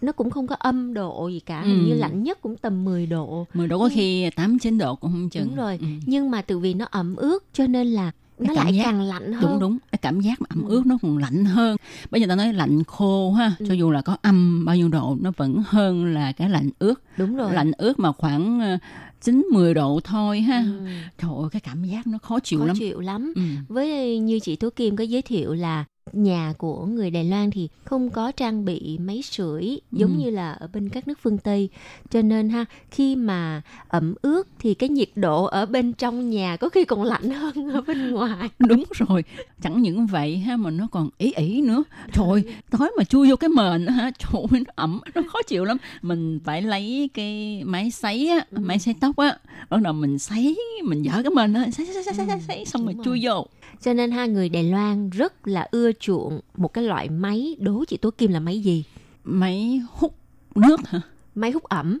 [0.00, 1.62] Nó cũng không có âm độ gì cả.
[1.62, 1.86] Hình Ừ.
[1.88, 3.46] như lạnh nhất cũng tầm 10 độ.
[3.54, 5.78] 10 độ có khi 8 9 độ cũng không chừng Đúng rồi.
[5.80, 5.86] Ừ.
[6.06, 9.00] Nhưng mà từ vì nó ẩm ướt cho nên là nó cảm lại giác- càng
[9.02, 9.42] lạnh hơn.
[9.50, 11.76] đúng đúng cái cảm giác mà ẩm ướt nó còn lạnh hơn
[12.10, 13.66] bây giờ ta nói lạnh khô ha Ừ.
[13.68, 16.94] cho dù là có âm bao nhiêu độ nó vẫn hơn là cái lạnh ướt
[17.16, 17.52] Đúng rồi.
[17.54, 18.78] lạnh ướt mà khoảng ờ,
[19.20, 20.86] chín 10 độ thôi ha Ừ.
[21.18, 23.32] trời ơi cái cảm giác nó khó chịu Khó lắm chịu lắm.
[23.36, 23.42] Ừ.
[23.68, 27.68] Với như chị Tố Kim có giới thiệu là nhà của người Đài Loan thì
[27.84, 30.18] không có trang bị máy sưởi giống Ừ.
[30.18, 31.68] như là ở bên các nước phương Tây.
[32.10, 36.56] Cho nên ha, khi mà ẩm ướt thì cái nhiệt độ ở bên trong nhà
[36.56, 38.48] có khi còn lạnh hơn ở bên ngoài.
[38.58, 39.24] đúng rồi
[39.62, 43.30] chẳng những vậy ha mà nó còn ý ý nữa trời ơi, tối mà chui
[43.30, 47.10] vô cái mền ha trời ơi, nó ẩm nó khó chịu lắm mình phải lấy
[47.14, 48.58] cái máy sấy á Ừ.
[48.60, 49.38] máy sấy tóc á
[49.70, 52.64] bắt đầu mình sấy mình dở cái mền á sấy sấy sấy sấy, sấy, sấy
[52.64, 53.46] xong rồi đúng chui vô
[53.82, 57.84] Cho nên ha người Đài Loan rất là ưa chuộng một cái loại máy đố
[57.88, 58.84] chị Tố Kim là máy gì?
[59.24, 60.14] máy hút
[60.54, 61.00] nước hả
[61.34, 61.98] Máy hút ẩm.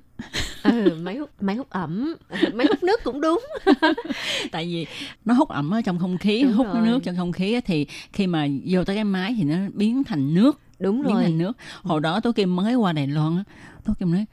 [0.62, 2.14] ừ, máy hút máy hút ẩm,
[2.54, 3.40] máy hút nước cũng đúng.
[4.52, 4.86] tại vì
[5.24, 6.86] nó hút ẩm ở trong không khí Đúng hút rồi.
[6.86, 10.34] nước trong không khí thì khi mà vô tới cái máy thì nó biến thành
[10.34, 11.22] nước Đúng biến rồi.
[11.22, 11.52] thành nước
[11.82, 13.42] hồi đó tôi kim mới qua đài loan
[13.84, 14.24] tôi kim nói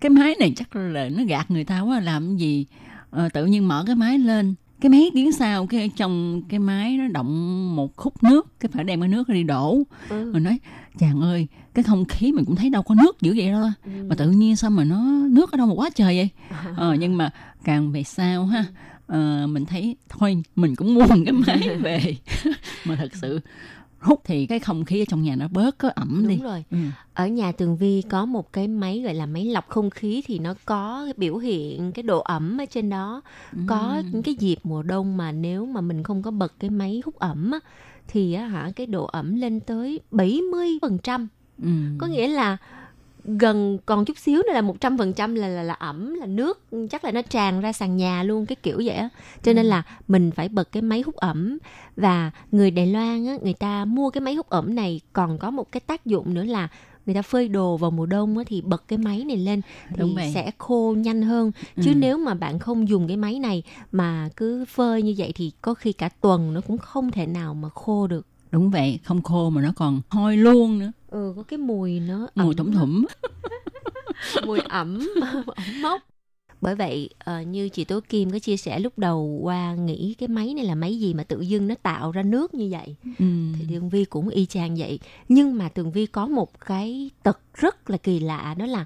[0.00, 2.66] cái máy này chắc là nó gạt người ta quá làm gì
[3.10, 6.96] Ờ, tự nhiên mở cái máy lên cái mấy tiếng sau cái trong cái máy
[6.96, 9.82] nó động một khúc nước cái phải đem cái nước đi đổ.
[10.08, 10.32] Ừ.
[10.32, 10.58] rồi nói
[10.98, 13.70] chàng ơi cái không khí mình cũng thấy đâu có nước dữ vậy đâu.
[13.84, 13.90] Ừ.
[14.08, 16.28] mà tự nhiên sao mà nó nước ở đâu mà quá trời vậy?
[16.76, 17.30] Ờ, nhưng mà
[17.64, 18.64] càng về sau ha
[19.06, 22.16] ờ, mình thấy thôi mình cũng mua một cái máy về.
[22.84, 23.40] Mà thật sự
[24.02, 26.64] hút thì cái không khí ở trong nhà nó bớt có ẩm đi Đúng rồi.
[26.70, 26.78] ừ.
[27.14, 30.38] Ở nhà Tường Vi có một cái máy gọi là máy lọc không khí thì
[30.38, 33.22] nó có biểu hiện cái độ ẩm ở trên đó.
[33.66, 37.02] Có những cái dịp mùa đông mà nếu mà mình không có bật cái máy
[37.04, 37.58] hút ẩm á,
[38.08, 41.26] thì á hả cái độ ẩm lên tới 70%.
[41.62, 41.68] Ừ.
[41.98, 42.56] Có nghĩa là
[43.24, 46.26] gần còn chút xíu nữa là một trăm phần trăm là là là ẩm là
[46.26, 46.60] nước
[46.90, 49.08] chắc là nó tràn ra sàn nhà luôn cái kiểu vậy á.
[49.42, 51.58] Cho nên là mình phải bật cái máy hút ẩm.
[51.96, 55.50] Và người Đài Loan á người ta mua cái máy hút ẩm này còn có
[55.50, 56.68] một cái tác dụng nữa là
[57.06, 59.60] người ta phơi đồ vào mùa đông á, thì bật cái máy này lên
[59.94, 60.04] thì
[60.34, 61.52] sẽ khô nhanh hơn.
[61.76, 61.94] Chứ Ừ.
[61.94, 63.62] nếu mà bạn không dùng cái máy này
[63.92, 67.54] mà cứ phơi như vậy thì có khi cả tuần nó cũng không thể nào
[67.54, 68.26] mà khô được.
[68.50, 70.92] Đúng vậy, không khô mà nó còn hôi luôn nữa.
[71.12, 73.04] Ừ có cái mùi nó Mùi ẩm thủng thủng.
[74.46, 75.08] mùi ẩm
[75.56, 76.02] ẩm mốc
[76.60, 80.28] bởi vậy ờ, như chị Tố Kim có chia sẻ lúc đầu qua nghĩ cái
[80.28, 83.24] máy này là máy gì mà tự dưng nó tạo ra nước như vậy Ừ.
[83.58, 84.98] thì Tường Vi cũng y chang vậy
[85.28, 88.84] nhưng mà Tường Vi có một cái tật rất là kỳ lạ đó là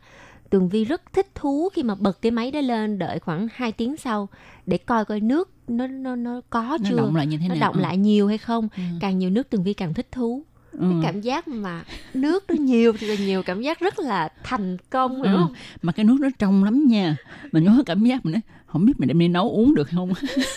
[0.50, 3.72] Tường Vi rất thích thú khi mà bật cái máy đó lên đợi khoảng 2
[3.72, 4.28] tiếng sau
[4.66, 7.54] để coi coi nước nó nó nó có Nó chưa động lại như thế nó
[7.54, 7.60] nào?
[7.72, 7.80] động Ừ.
[7.82, 8.82] lại nhiều hay không Ừ.
[9.00, 10.42] càng nhiều nước Tường Vi càng thích thú
[10.78, 10.86] Ừ.
[10.90, 14.76] cái cảm giác mà nước nó nhiều thì là nhiều cảm giác rất là thành
[14.90, 15.36] công hiểu Ừ.
[15.36, 15.52] không
[15.82, 17.16] Mà cái nước nó trong lắm nha.
[17.52, 20.12] Mình có cảm giác mình nói, không biết mình đem đi nấu uống được không?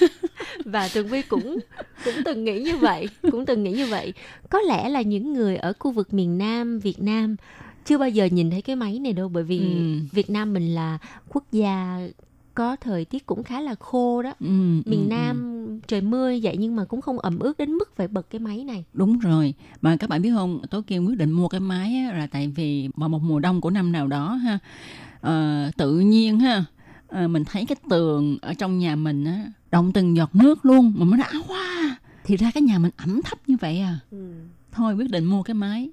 [0.66, 1.60] và tường vi cũng
[2.06, 4.14] cũng từng nghĩ như vậy cũng từng nghĩ như vậy
[4.50, 7.36] có lẽ là những người ở khu vực miền nam việt nam
[7.86, 10.00] chưa bao giờ nhìn thấy cái máy này đâu bởi vì Ừ.
[10.12, 10.98] việt nam mình là
[11.30, 12.00] quốc gia
[12.60, 15.10] có thời tiết cũng khá là khô đó Ừ, miền ừ, ừ.
[15.10, 18.40] nam trời mưa vậy nhưng mà cũng không ẩm ướt đến mức phải bật cái
[18.40, 19.54] máy này Đúng rồi.
[19.82, 22.48] Mà các bạn biết không, Tố Kim quyết định mua cái máy á, là tại
[22.48, 24.60] vì vào một mùa đông của năm nào đó ha,
[25.22, 26.66] ờ, tự nhiên ha,
[27.08, 30.94] ờ, mình thấy cái tường ở trong nhà mình á, động từng giọt nước luôn.
[30.98, 31.96] Mà mình nói, áo quá.
[32.24, 34.00] Thì ra cái nhà mình ẩm thấp như vậy à.
[34.72, 35.90] Thôi quyết định mua cái máy.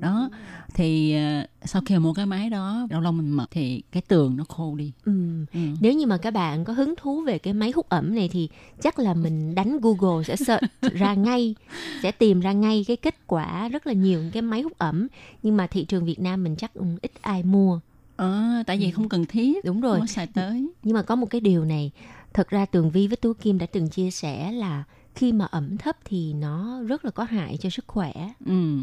[0.00, 0.30] Đó.
[0.74, 4.36] Thì ờ, sau khi mua cái máy đó, lâu lâu mình mở thì cái tường
[4.36, 4.92] nó khô đi.
[5.04, 5.12] ừ.
[5.52, 5.60] Ừ.
[5.80, 8.48] nếu như mà các bạn có hứng thú về cái máy hút ẩm này thì
[8.82, 10.64] chắc là mình đánh Google sẽ search
[10.94, 11.54] ra ngay
[12.02, 15.06] sẽ tìm ra ngay cái kết quả rất là nhiều cái máy hút ẩm
[15.42, 17.80] nhưng mà thị trường Việt Nam mình chắc ừ, ít ai mua
[18.16, 19.64] Ờ, tại vì không cần thiết.
[19.64, 20.66] đúng rồi Không xài tới.
[20.82, 21.90] nhưng mà có một cái điều này
[22.34, 25.76] thật ra Tường Vi với Tú Kim đã từng chia sẻ là khi mà ẩm
[25.76, 28.12] thấp thì nó rất là có hại cho sức khỏe
[28.46, 28.78] Ừ.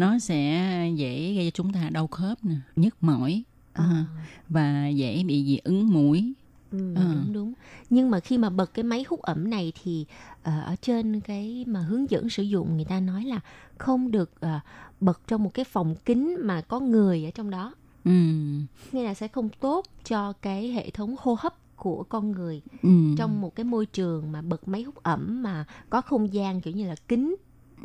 [0.00, 3.42] Nó sẽ dễ gây cho chúng ta đau khớp nè, nhức mỏi.
[3.72, 4.04] À,
[4.48, 6.32] và dễ bị dị ứng mũi.
[6.72, 7.02] Ừ, Ờ.
[7.14, 7.52] đúng đúng
[7.90, 10.06] nhưng mà khi mà bật cái máy hút ẩm này thì
[10.42, 13.40] ờ, ở trên cái mà hướng dẫn sử dụng người ta nói là
[13.78, 14.60] không được ờ,
[15.00, 17.74] bật trong một cái phòng kín mà có người ở trong đó
[18.04, 18.10] Ừ.
[18.92, 22.88] nghĩa là sẽ không tốt cho cái hệ thống hô hấp của con người Ừ.
[23.18, 26.74] trong một cái môi trường mà bật máy hút ẩm mà có không gian kiểu
[26.74, 27.36] như là kín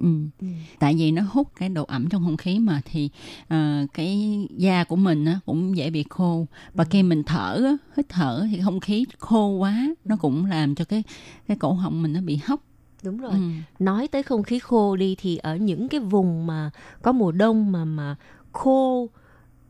[0.02, 0.08] Ừ.
[0.42, 0.48] Ừ.
[0.80, 3.10] Tại vì nó hút cái độ ẩm trong không khí mà thì
[3.48, 7.78] ờ, cái da của mình á, cũng dễ bị khô và khi mình thở á,
[7.98, 11.04] hít thở thì không khí khô quá nó cũng làm cho cái
[11.48, 12.62] cái cổ họng mình nó bị hóc.
[13.04, 13.40] đúng rồi Ừ.
[13.80, 16.70] nói tới không khí khô đi thì ở những cái vùng mà
[17.02, 18.16] có mùa đông mà mà
[18.52, 19.10] khô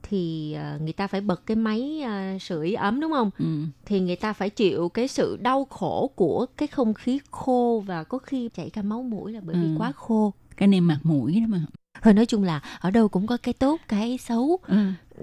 [0.09, 3.29] thì à, người ta phải bật cái máy à, sưởi ấm đúng không?
[3.39, 3.45] Ừ.
[3.85, 8.03] Thì người ta phải chịu cái sự đau khổ của cái không khí khô và
[8.03, 9.75] có khi chảy cả máu mũi là bởi vì Ừ.
[9.77, 10.33] quá khô.
[10.57, 11.59] Cái niêm mạc mũi đó mà.
[12.01, 14.77] Thôi nói chung là ở đâu cũng có cái tốt, cái xấu, Ừ.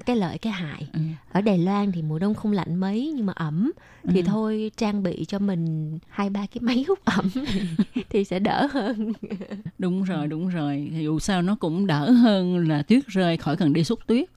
[0.06, 0.86] cái lợi, cái hại.
[0.92, 1.00] Ừ.
[1.32, 3.72] Ở Đài Loan thì mùa đông không lạnh mấy nhưng mà ẩm
[4.08, 4.26] thì Ừ.
[4.26, 7.60] thôi trang bị cho mình hai ba cái máy hút ẩm thì,
[8.10, 9.12] thì sẽ đỡ hơn.
[9.78, 10.88] Đúng rồi, đúng rồi.
[10.96, 14.28] Thì Dù sao nó cũng đỡ hơn là tuyết rơi khỏi cần đi xúc tuyết.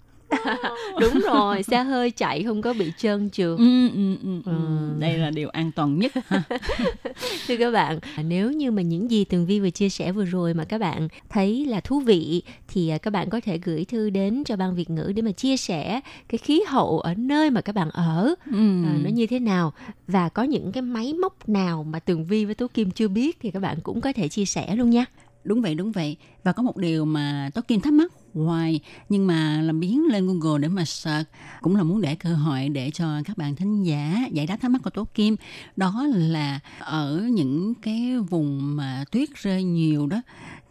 [1.02, 3.58] Đúng rồi, xe hơi chạy không có bị trơn trượt.
[3.60, 4.52] Ừ, ừ, ừ, ừ.
[4.52, 4.78] Ừ.
[5.00, 6.12] Đây là điều an toàn nhất.
[7.48, 10.54] Thưa các bạn, nếu như mà những gì Tường Vi vừa chia sẻ vừa rồi
[10.54, 14.10] mà các bạn thấy là thú vị thì à, các bạn có thể gửi thư
[14.10, 17.62] đến cho ban Việt ngữ để mà chia sẻ cái khí hậu ở nơi mà
[17.62, 18.84] các bạn ở Ừ.
[18.86, 19.74] à, nó như thế nào
[20.08, 23.38] và có những cái máy móc nào mà Tường Vi với Tú Kim chưa biết
[23.42, 25.06] thì các bạn cũng có thể chia sẻ luôn nha.
[25.44, 26.18] Đúng vậy, đúng vậy.
[26.44, 28.80] Và có một điều mà Tố Kim thắc mắc hoài
[29.10, 31.30] nhưng mà làm biến lên Google để mà search
[31.62, 34.72] cũng là muốn để cơ hội để cho các bạn thính giả giải đáp thắc
[34.72, 35.36] mắc của Tố Kim.
[35.76, 40.22] Đó là ở những cái vùng mà tuyết rơi nhiều đó,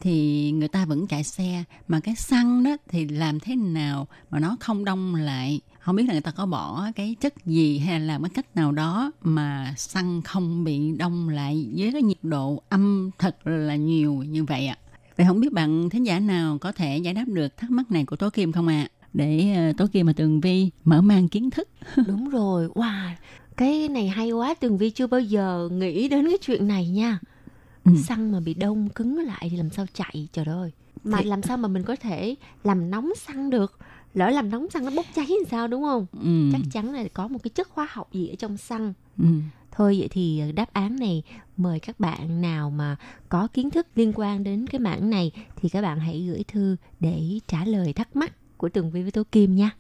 [0.01, 1.65] thì người ta vẫn chạy xe.
[1.89, 5.61] Mà cái xăng đó thì làm thế nào mà nó không đông lại?
[5.81, 8.57] Không biết là người ta có bỏ cái chất gì hay là làm cái cách
[8.57, 13.77] nào đó mà xăng không bị đông lại với cái nhiệt độ âm thật là
[13.77, 14.79] nhiều như vậy ạ?
[15.17, 18.05] Vậy không biết bạn thính giả nào có thể giải đáp được thắc mắc này
[18.05, 21.51] của tố kim không ạ để ờ, tố kim và tường vi mở mang kiến
[21.51, 21.69] thức
[22.07, 23.11] Đúng rồi, wow,
[23.57, 27.19] cái này hay quá, Tường Vi chưa bao giờ nghĩ đến cái chuyện này nha.
[27.85, 27.93] Ừ.
[28.05, 30.71] Xăng mà bị đông cứng lại thì làm sao chạy, trời ơi.
[31.05, 32.35] Mà Thì- làm sao mà mình có thể
[32.65, 33.79] làm nóng xăng được?
[34.15, 36.07] Lỡ làm nóng xăng nó bốc cháy thì sao đúng không?
[36.23, 36.49] ừ.
[36.53, 38.93] Chắc chắn là có một cái chất hóa học gì ở trong xăng.
[39.19, 39.25] Ừ.
[39.77, 41.23] Thôi vậy thì ờ, đáp án này
[41.57, 42.97] mời các bạn nào mà
[43.29, 46.77] có kiến thức liên quan đến cái mảng này thì các bạn hãy gửi thư
[47.01, 49.71] để trả lời thắc mắc của Tường Vi với Tố Kim nha.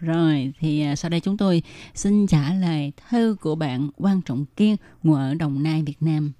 [0.00, 1.62] Rồi, thì ờ, sau đây chúng tôi
[1.94, 6.32] xin trả lời thư của bạn Quan Trọng Kiên ngụ ở Đồng Nai, Việt Nam.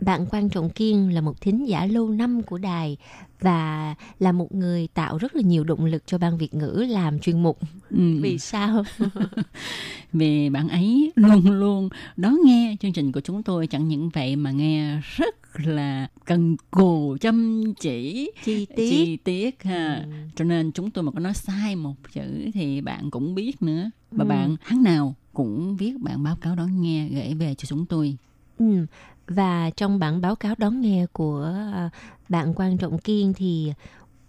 [0.00, 2.96] Bạn Quan Trọng Kiên là một thính giả lâu năm của đài
[3.40, 7.18] và là một người tạo rất là nhiều động lực cho ban Việt ngữ làm
[7.18, 7.58] chuyên mục.
[7.90, 8.20] Ừ.
[8.20, 8.84] Vì sao?
[10.12, 14.36] Vì bạn ấy luôn luôn đón nghe chương trình của chúng tôi chẳng những vậy
[14.36, 15.34] mà nghe rất
[15.64, 18.90] là cần cù chăm chỉ Chi tiết.
[18.90, 20.10] chi tiết ha Ừ.
[20.36, 23.90] cho nên chúng tôi mà có nói sai một chữ thì bạn cũng biết nữa
[24.10, 24.28] và Ừ.
[24.28, 28.16] bạn tháng nào cũng viết bản báo cáo đón nghe gửi về cho chúng tôi
[28.58, 28.86] Ừ.
[29.26, 31.90] Và trong bản báo cáo đón nghe của à,
[32.28, 33.72] bạn Quan Trọng Kiên thì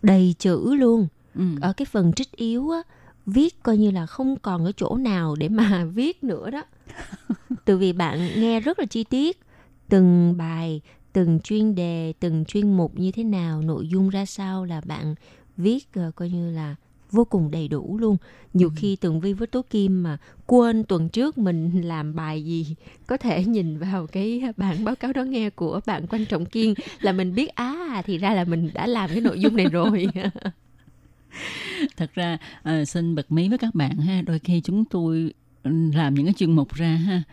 [0.02, 1.08] đầy chữ luôn.
[1.36, 1.42] ừ.
[1.62, 2.82] Ở cái phần trích yếu á,
[3.26, 6.64] viết coi như là không còn ở chỗ nào để mà viết nữa đó.
[7.66, 9.40] Từ vì bạn nghe rất là chi tiết
[9.90, 10.82] từng bài,
[11.14, 15.16] từng chuyên đề, từng chuyên mục như thế nào, nội dung ra sao là bạn
[15.58, 16.76] viết ờ, coi như là
[17.16, 18.18] vô cùng đầy đủ luôn.
[18.54, 22.76] Nhiều khi Tường Vi với Tố Kim mà quên tuần trước mình làm bài gì
[23.08, 26.74] có thể nhìn vào cái bản báo cáo đón nghe của bạn Quan Trọng Kiên
[27.02, 30.08] là mình biết á thì ra là mình đã làm cái nội dung này rồi.
[31.98, 35.72] thật ra ờ, xin bật mí với các bạn ha đôi khi chúng tôi ừ,
[35.94, 37.24] làm những cái chuyên mục ra ha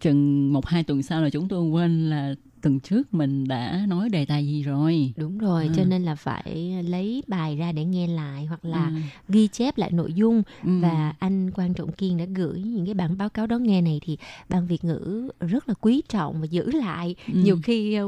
[0.00, 2.34] chừng một hai tuần sau là chúng tôi quên là
[2.66, 5.72] tuần trước mình đã nói đề tài gì rồi Đúng rồi, Ừ.
[5.76, 8.94] cho nên là phải lấy bài ra để nghe lại hoặc là Ừ.
[9.28, 10.70] ghi chép lại nội dung Ừ.
[10.82, 14.00] và anh Quan Trọng Kiên đã gửi những cái bản báo cáo đón nghe này
[14.04, 17.14] thì ban Việt ngữ rất là quý trọng và giữ lại.
[17.26, 17.32] Ừ.
[17.42, 18.06] Nhiều khi ờ,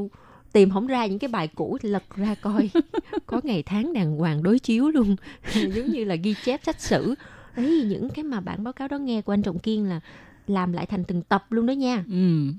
[0.52, 2.70] tìm không ra những cái bài cũ lật ra coi
[3.26, 5.16] có ngày tháng đàng hoàng đối chiếu luôn
[5.54, 7.14] giống như là ghi chép sách sử
[7.54, 10.00] ấy những cái mà bản báo cáo đón nghe của anh Trọng Kiên là
[10.46, 12.52] làm lại thành từng tập luôn đó nha Ừ.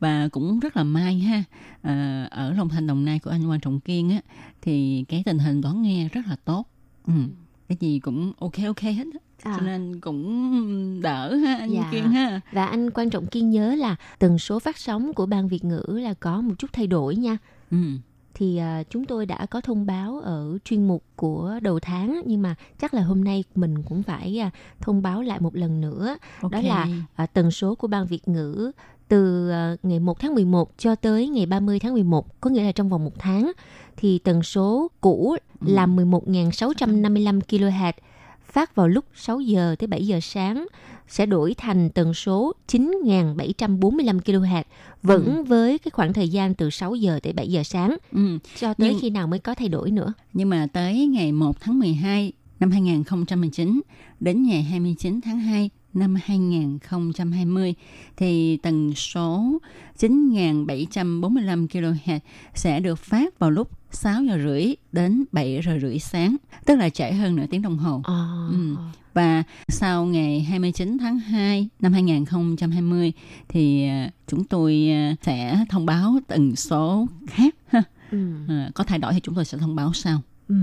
[0.00, 1.44] Và cũng rất là may ha
[1.82, 4.20] à, ở Long Thành Đồng Nai của anh Quan Trọng Kiên á
[4.62, 6.66] thì cái tình hình đón nghe rất là tốt.
[7.06, 7.12] Ừ.
[7.68, 9.20] Cái gì cũng ok ok hết á.
[9.42, 9.56] À.
[9.56, 11.88] Cho nên cũng đỡ ha anh Dạ.
[11.92, 12.40] Kiên ha.
[12.52, 15.84] Và anh quan trọng kiên nhớ là tần số phát sóng của ban Việt ngữ
[16.02, 17.36] là có một chút thay đổi nha.
[17.70, 17.76] Ừ.
[18.34, 22.42] Thì à, chúng tôi đã có thông báo ở chuyên mục của đầu tháng nhưng
[22.42, 24.50] mà chắc là hôm nay mình cũng phải à,
[24.80, 26.16] thông báo lại một lần nữa.
[26.40, 26.52] Ok.
[26.52, 28.72] Đó là à, tần số của ban Việt ngữ
[29.14, 32.72] từ à, ngày 1 tháng 11 cho tới ngày 30 tháng 11, có nghĩa là
[32.72, 33.52] trong vòng một tháng
[33.96, 37.92] thì tần số cũ là 11.655 kHz
[38.44, 40.66] phát vào lúc 6 giờ tới 7 giờ sáng
[41.08, 44.62] sẽ đổi thành tần số 9.745 kHz
[45.02, 48.38] vẫn với cái khoảng thời gian từ 6 giờ tới 7 giờ sáng Ừ.
[48.60, 50.12] cho tới Nhưng- khi nào mới có thay đổi nữa.
[50.32, 53.80] Nhưng mà tới ngày 1 tháng 12 năm 2019
[54.20, 57.74] đến ngày 29 tháng 2 năm 2020
[58.16, 59.58] thì tần số
[59.98, 62.20] 9.745 kHz
[62.54, 66.36] sẽ được phát vào lúc 6 giờ rưỡi đến 7 giờ rưỡi sáng,
[66.66, 68.00] tức là trễ hơn nửa tiếng đồng hồ.
[68.04, 68.76] À, Ừ.
[69.14, 73.12] Và sau ngày 29 tháng 2 năm 2020
[73.48, 77.82] thì à, chúng tôi à, sẽ thông báo tần số khác ha.
[78.10, 78.32] ừ.
[78.48, 80.20] À, có thay đổi thì chúng tôi sẽ thông báo sau.
[80.48, 80.54] Ừ.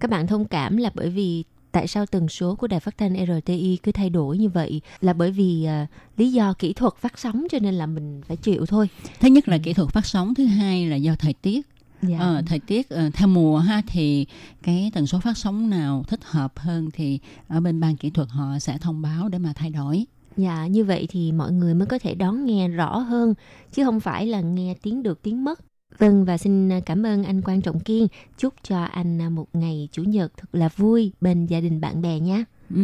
[0.00, 3.26] Các bạn thông cảm là bởi vì tại sao tần số của đài phát thanh
[3.26, 7.18] RTI cứ thay đổi như vậy là bởi vì à, lý do kỹ thuật phát
[7.18, 8.88] sóng cho nên là mình phải chịu thôi.
[9.20, 11.66] Thứ nhất là kỹ thuật phát sóng, thứ hai là do thời tiết.
[12.02, 12.18] Dạ.
[12.18, 14.26] Ờ, thời tiết ờ, theo mùa ha thì
[14.62, 18.28] cái tần số phát sóng nào thích hợp hơn thì ở bên ban kỹ thuật
[18.28, 20.04] họ sẽ thông báo để mà thay đổi.
[20.36, 23.34] Dạ, như vậy thì mọi người mới có thể đón nghe rõ hơn,
[23.72, 25.60] chứ không phải là nghe tiếng được tiếng mất.
[25.98, 28.06] Vâng, và xin cảm ơn anh Quan Trọng Kiên.
[28.38, 32.20] Chúc cho anh một ngày Chủ nhật thật là vui bên gia đình bạn bè
[32.20, 32.44] nhé.
[32.74, 32.82] Ừ.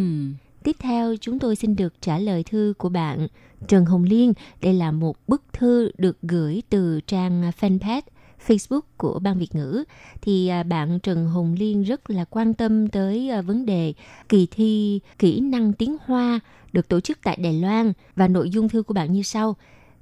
[0.62, 3.28] Tiếp theo, chúng tôi xin được trả lời thư của bạn
[3.68, 4.32] Trần Hồng Liên.
[4.62, 8.02] Đây là một bức thư được gửi từ trang fanpage
[8.46, 9.84] Facebook của Ban Việt ngữ.
[10.22, 13.94] Thì à, bạn Trần Hồng Liên rất là quan tâm tới à, vấn đề
[14.28, 16.40] kỳ thi kỹ năng tiếng Hoa
[16.72, 19.56] được tổ chức tại Đài Loan và nội dung thư của bạn như sau.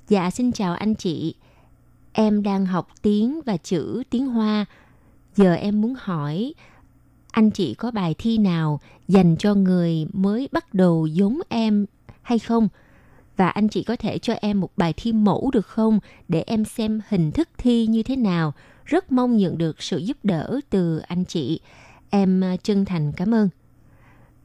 [0.08, 1.34] Dạ, xin chào anh chị.
[2.12, 4.64] Em đang học tiếng và chữ tiếng Hoa.
[5.36, 6.54] Giờ em muốn hỏi,
[7.30, 11.86] anh chị có bài thi nào dành cho người mới bắt đầu giống em
[12.22, 12.68] hay không?
[13.36, 15.98] Và anh chị có thể cho em một bài thi mẫu được không
[16.28, 18.52] để em xem hình thức thi như thế nào?
[18.84, 21.60] Rất mong nhận được sự giúp đỡ từ anh chị.
[22.10, 23.48] Em chân thành cảm ơn.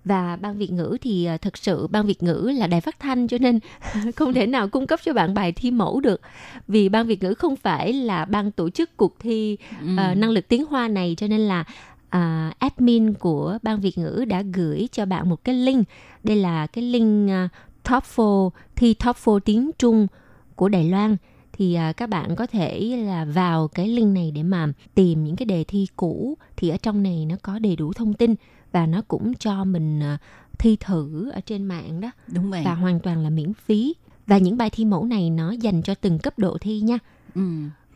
[0.08, 3.28] Và ban Việt ngữ thì à, thật sự ban Việt ngữ là đài phát thanh
[3.28, 3.60] cho nên
[4.16, 6.22] không thể nào cung cấp cho bạn bài thi mẫu được.
[6.68, 9.88] Vì ban Việt ngữ không phải là ban tổ chức cuộc thi Ừ.
[9.98, 11.64] ờ, năng lực tiếng Hoa này cho nên là
[12.10, 15.88] à, admin của ban Việt ngữ đã gửi cho bạn một cái link.
[16.24, 17.50] Đây là cái link à,
[17.84, 20.08] TOEFL thi TOEFL tiếng Trung
[20.56, 21.18] của Đài Loan
[21.54, 25.46] thì các bạn có thể là vào cái link này để mà tìm những cái
[25.46, 28.36] đề thi cũ thì ở trong này nó có đầy đủ thông tin
[28.72, 30.18] và nó cũng cho mình à,
[30.60, 32.62] thi thử ở trên mạng đó Đúng vậy.
[32.66, 33.96] và hoàn toàn là miễn phí.
[34.28, 36.98] Và những bài thi mẫu này nó dành cho từng cấp độ thi nha.
[37.36, 37.42] Ừ.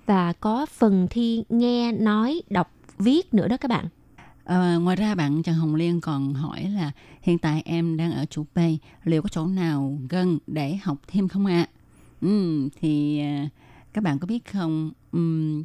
[0.05, 3.86] Và có phần thi nghe, nói, đọc, viết nữa đó các bạn.
[4.43, 6.91] Ờ, ngoài ra bạn Trần Hồng Liên còn hỏi là
[7.22, 8.59] hiện tại em đang ở chủ B,
[9.03, 11.67] liệu có chỗ nào gần để học thêm không ạ?
[12.22, 13.49] Ừ, thì à,
[13.93, 14.91] các bạn có biết không,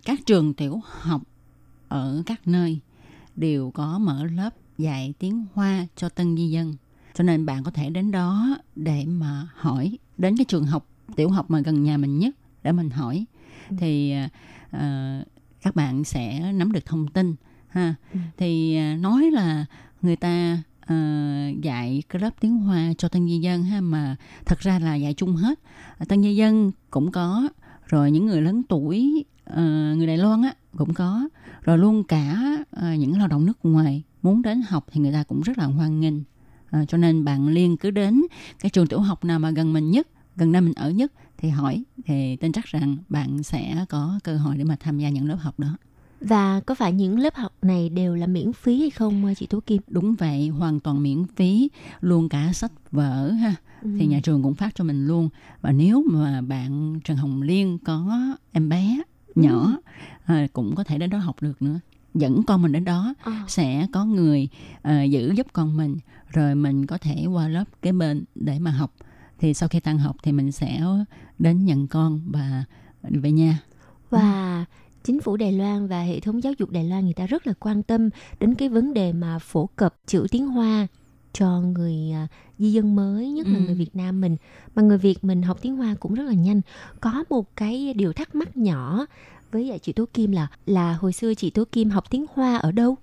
[0.05, 1.23] các trường tiểu học
[1.89, 2.79] ở các nơi
[3.37, 6.75] đều có mở lớp dạy tiếng Hoa cho tân di dân.
[7.15, 11.31] Cho nên bạn có thể đến đó để mà hỏi đến cái trường học tiểu
[11.31, 13.25] học mà gần nhà mình nhất để mình hỏi.
[13.79, 14.15] Thì
[14.71, 15.25] à,
[15.63, 17.35] các bạn sẽ nắm được thông tin
[17.69, 17.95] ha.
[18.37, 19.67] Thì à, nói là
[20.03, 24.17] người ta à, dạy cái lớp tiếng Hoa cho tân di dân ha mà
[24.47, 25.61] thật ra là dạy chung hết.
[26.09, 27.49] Tân di dân cũng có
[27.87, 29.63] rồi những người lớn tuổi ờ,
[29.97, 31.29] người Đài Loan á cũng có
[31.63, 35.23] rồi luôn cả ờ, những lao động nước ngoài muốn đến học thì người ta
[35.23, 36.15] cũng rất là hoan nghênh.
[36.71, 38.23] Ờ, cho nên bạn liên cứ đến
[38.61, 41.49] cái trường tiểu học nào mà gần mình nhất gần nơi mình ở nhất thì
[41.49, 45.29] hỏi thì tin chắc rằng bạn sẽ có cơ hội để mà tham gia những
[45.29, 45.77] lớp học đó.
[46.21, 49.61] Và có phải những lớp học này đều là miễn phí hay không chị Tố
[49.61, 49.83] Kim?
[49.89, 51.69] đúng vậy hoàn toàn miễn phí
[52.01, 54.07] luôn cả sách vở ha thì Ừ.
[54.09, 55.29] nhà trường cũng phát cho mình luôn.
[55.61, 58.19] Và nếu mà bạn Trần Hồng Liên có
[58.53, 59.03] em bé
[59.35, 59.77] nhỏ
[60.25, 61.81] à, cũng có thể đến đó học được nữa
[62.21, 63.15] dẫn con mình đến đó.
[63.23, 63.45] À.
[63.49, 64.49] sẽ có người
[64.83, 65.97] à, giữ giúp con mình
[66.33, 68.93] rồi mình có thể qua lớp kế bên để mà học.
[69.39, 70.81] Thì sau khi tan học thì mình sẽ
[71.39, 72.65] đến nhận con và
[73.03, 73.59] về nhà.
[74.11, 74.65] Và
[75.05, 77.53] chính phủ Đài Loan và hệ thống giáo dục Đài Loan người ta rất là
[77.61, 78.11] quan tâm
[78.41, 80.87] đến cái vấn đề mà phổ cập chữ tiếng Hoa
[81.33, 83.61] cho người à, di dân mới nhất là Ừ.
[83.67, 84.37] người Việt Nam mình.
[84.75, 86.61] Mà người Việt mình học tiếng Hoa cũng rất là nhanh.
[87.01, 89.07] Có một cái điều thắc mắc nhỏ
[89.51, 92.57] với à, chị Tố Kim là là hồi xưa chị Tố Kim học tiếng Hoa
[92.57, 92.97] ở đâu?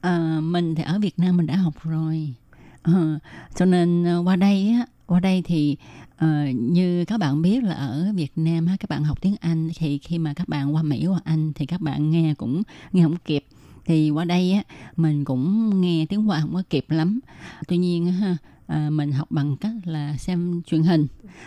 [0.00, 2.34] À, mình thì ở Việt Nam mình đã học rồi.
[2.82, 3.18] À,
[3.54, 5.76] cho nên ờ, qua đây á qua đây thì
[6.16, 9.70] ờ, như các bạn biết là ở Việt Nam á, các bạn học tiếng Anh
[9.76, 12.62] thì khi mà các bạn qua Mỹ qua Anh thì các bạn nghe cũng
[12.92, 13.44] nghe không kịp.
[13.84, 14.62] Thì qua đây á
[14.96, 17.20] mình cũng nghe tiếng Hoa không có kịp lắm.
[17.68, 18.36] Tuy nhiên ha
[18.66, 21.06] à, mình học bằng cách là xem truyền hình.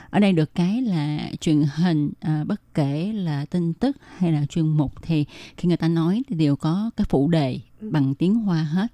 [0.09, 4.45] Ở đây được cái là truyền hình à, bất kể là tin tức hay là
[4.45, 5.25] chuyên mục thì
[5.57, 8.87] khi người ta nói thì đều có cái phụ đề bằng tiếng hoa hết.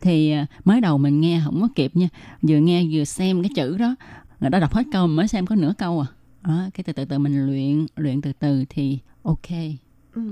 [0.00, 2.08] Thì à, mới đầu mình nghe không có kịp nha
[2.42, 3.94] vừa nghe vừa xem cái chữ đó
[4.40, 6.06] người ta đọc hết câu mới xem có nửa câu à.
[6.42, 9.50] Đó, cái từ từ từ mình luyện luyện từ từ thì ok
[10.16, 10.22] Ừ.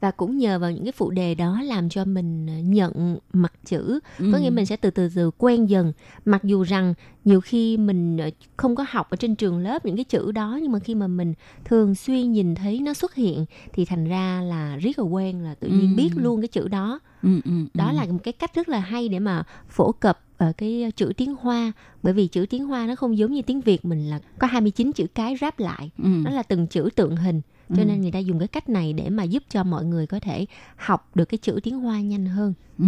[0.00, 3.52] và cũng nhờ vào những cái phụ đề đó làm cho mình à, nhận mặt
[3.64, 4.28] chữ Ừ.
[4.32, 5.92] có nghĩa mình sẽ từ từ từ quen dần
[6.24, 9.96] mặc dù rằng nhiều khi mình ờ, không có học ở trên trường lớp những
[9.96, 11.34] cái chữ đó nhưng mà khi mà mình
[11.64, 15.54] thường xuyên nhìn thấy nó xuất hiện thì thành ra là riết là quen là
[15.54, 15.96] tự nhiên Ừ.
[15.96, 17.96] biết luôn cái chữ đó ừ, ừ, đó ừ.
[17.96, 21.34] là một cái cách rất là hay để mà phổ cập ở cái chữ tiếng
[21.40, 21.72] Hoa
[22.02, 24.92] bởi vì chữ tiếng Hoa nó không giống như tiếng Việt mình là có 29
[24.92, 26.08] chữ cái ráp lại ừ.
[26.24, 27.84] nó là từng chữ tượng hình cho Ừ.
[27.84, 30.46] nên người ta dùng cái cách này để mà giúp cho mọi người có thể
[30.76, 32.84] học được cái chữ tiếng Hoa nhanh hơn Ừ.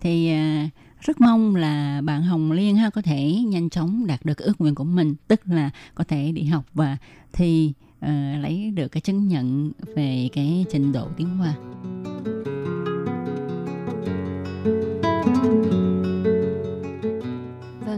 [0.00, 0.68] Thì à,
[1.00, 4.74] rất mong là bạn Hồng Liên ha có thể nhanh chóng đạt được ước nguyện
[4.74, 6.96] của mình, tức là có thể đi học và
[7.32, 11.54] thi à, lấy được cái chứng nhận về cái trình độ tiếng Hoa.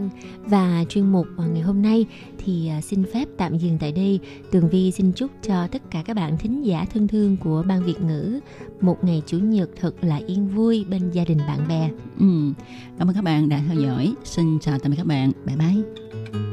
[0.03, 0.09] Lan
[0.45, 2.05] và chuyên mục à, ngày hôm nay
[2.37, 4.19] thì à, xin phép tạm dừng tại đây.
[4.51, 7.83] Tường Vi xin chúc cho tất cả các bạn thính giả thân thương của Ban
[7.85, 8.39] Việt ngữ
[8.81, 11.89] một ngày Chủ nhật thật là yên vui bên gia đình bạn bè.
[12.19, 12.53] Ừ.
[12.99, 14.13] Cảm ơn các bạn đã theo dõi.
[14.23, 15.31] Xin chào tạm biệt các bạn.
[15.45, 16.52] Bye bye.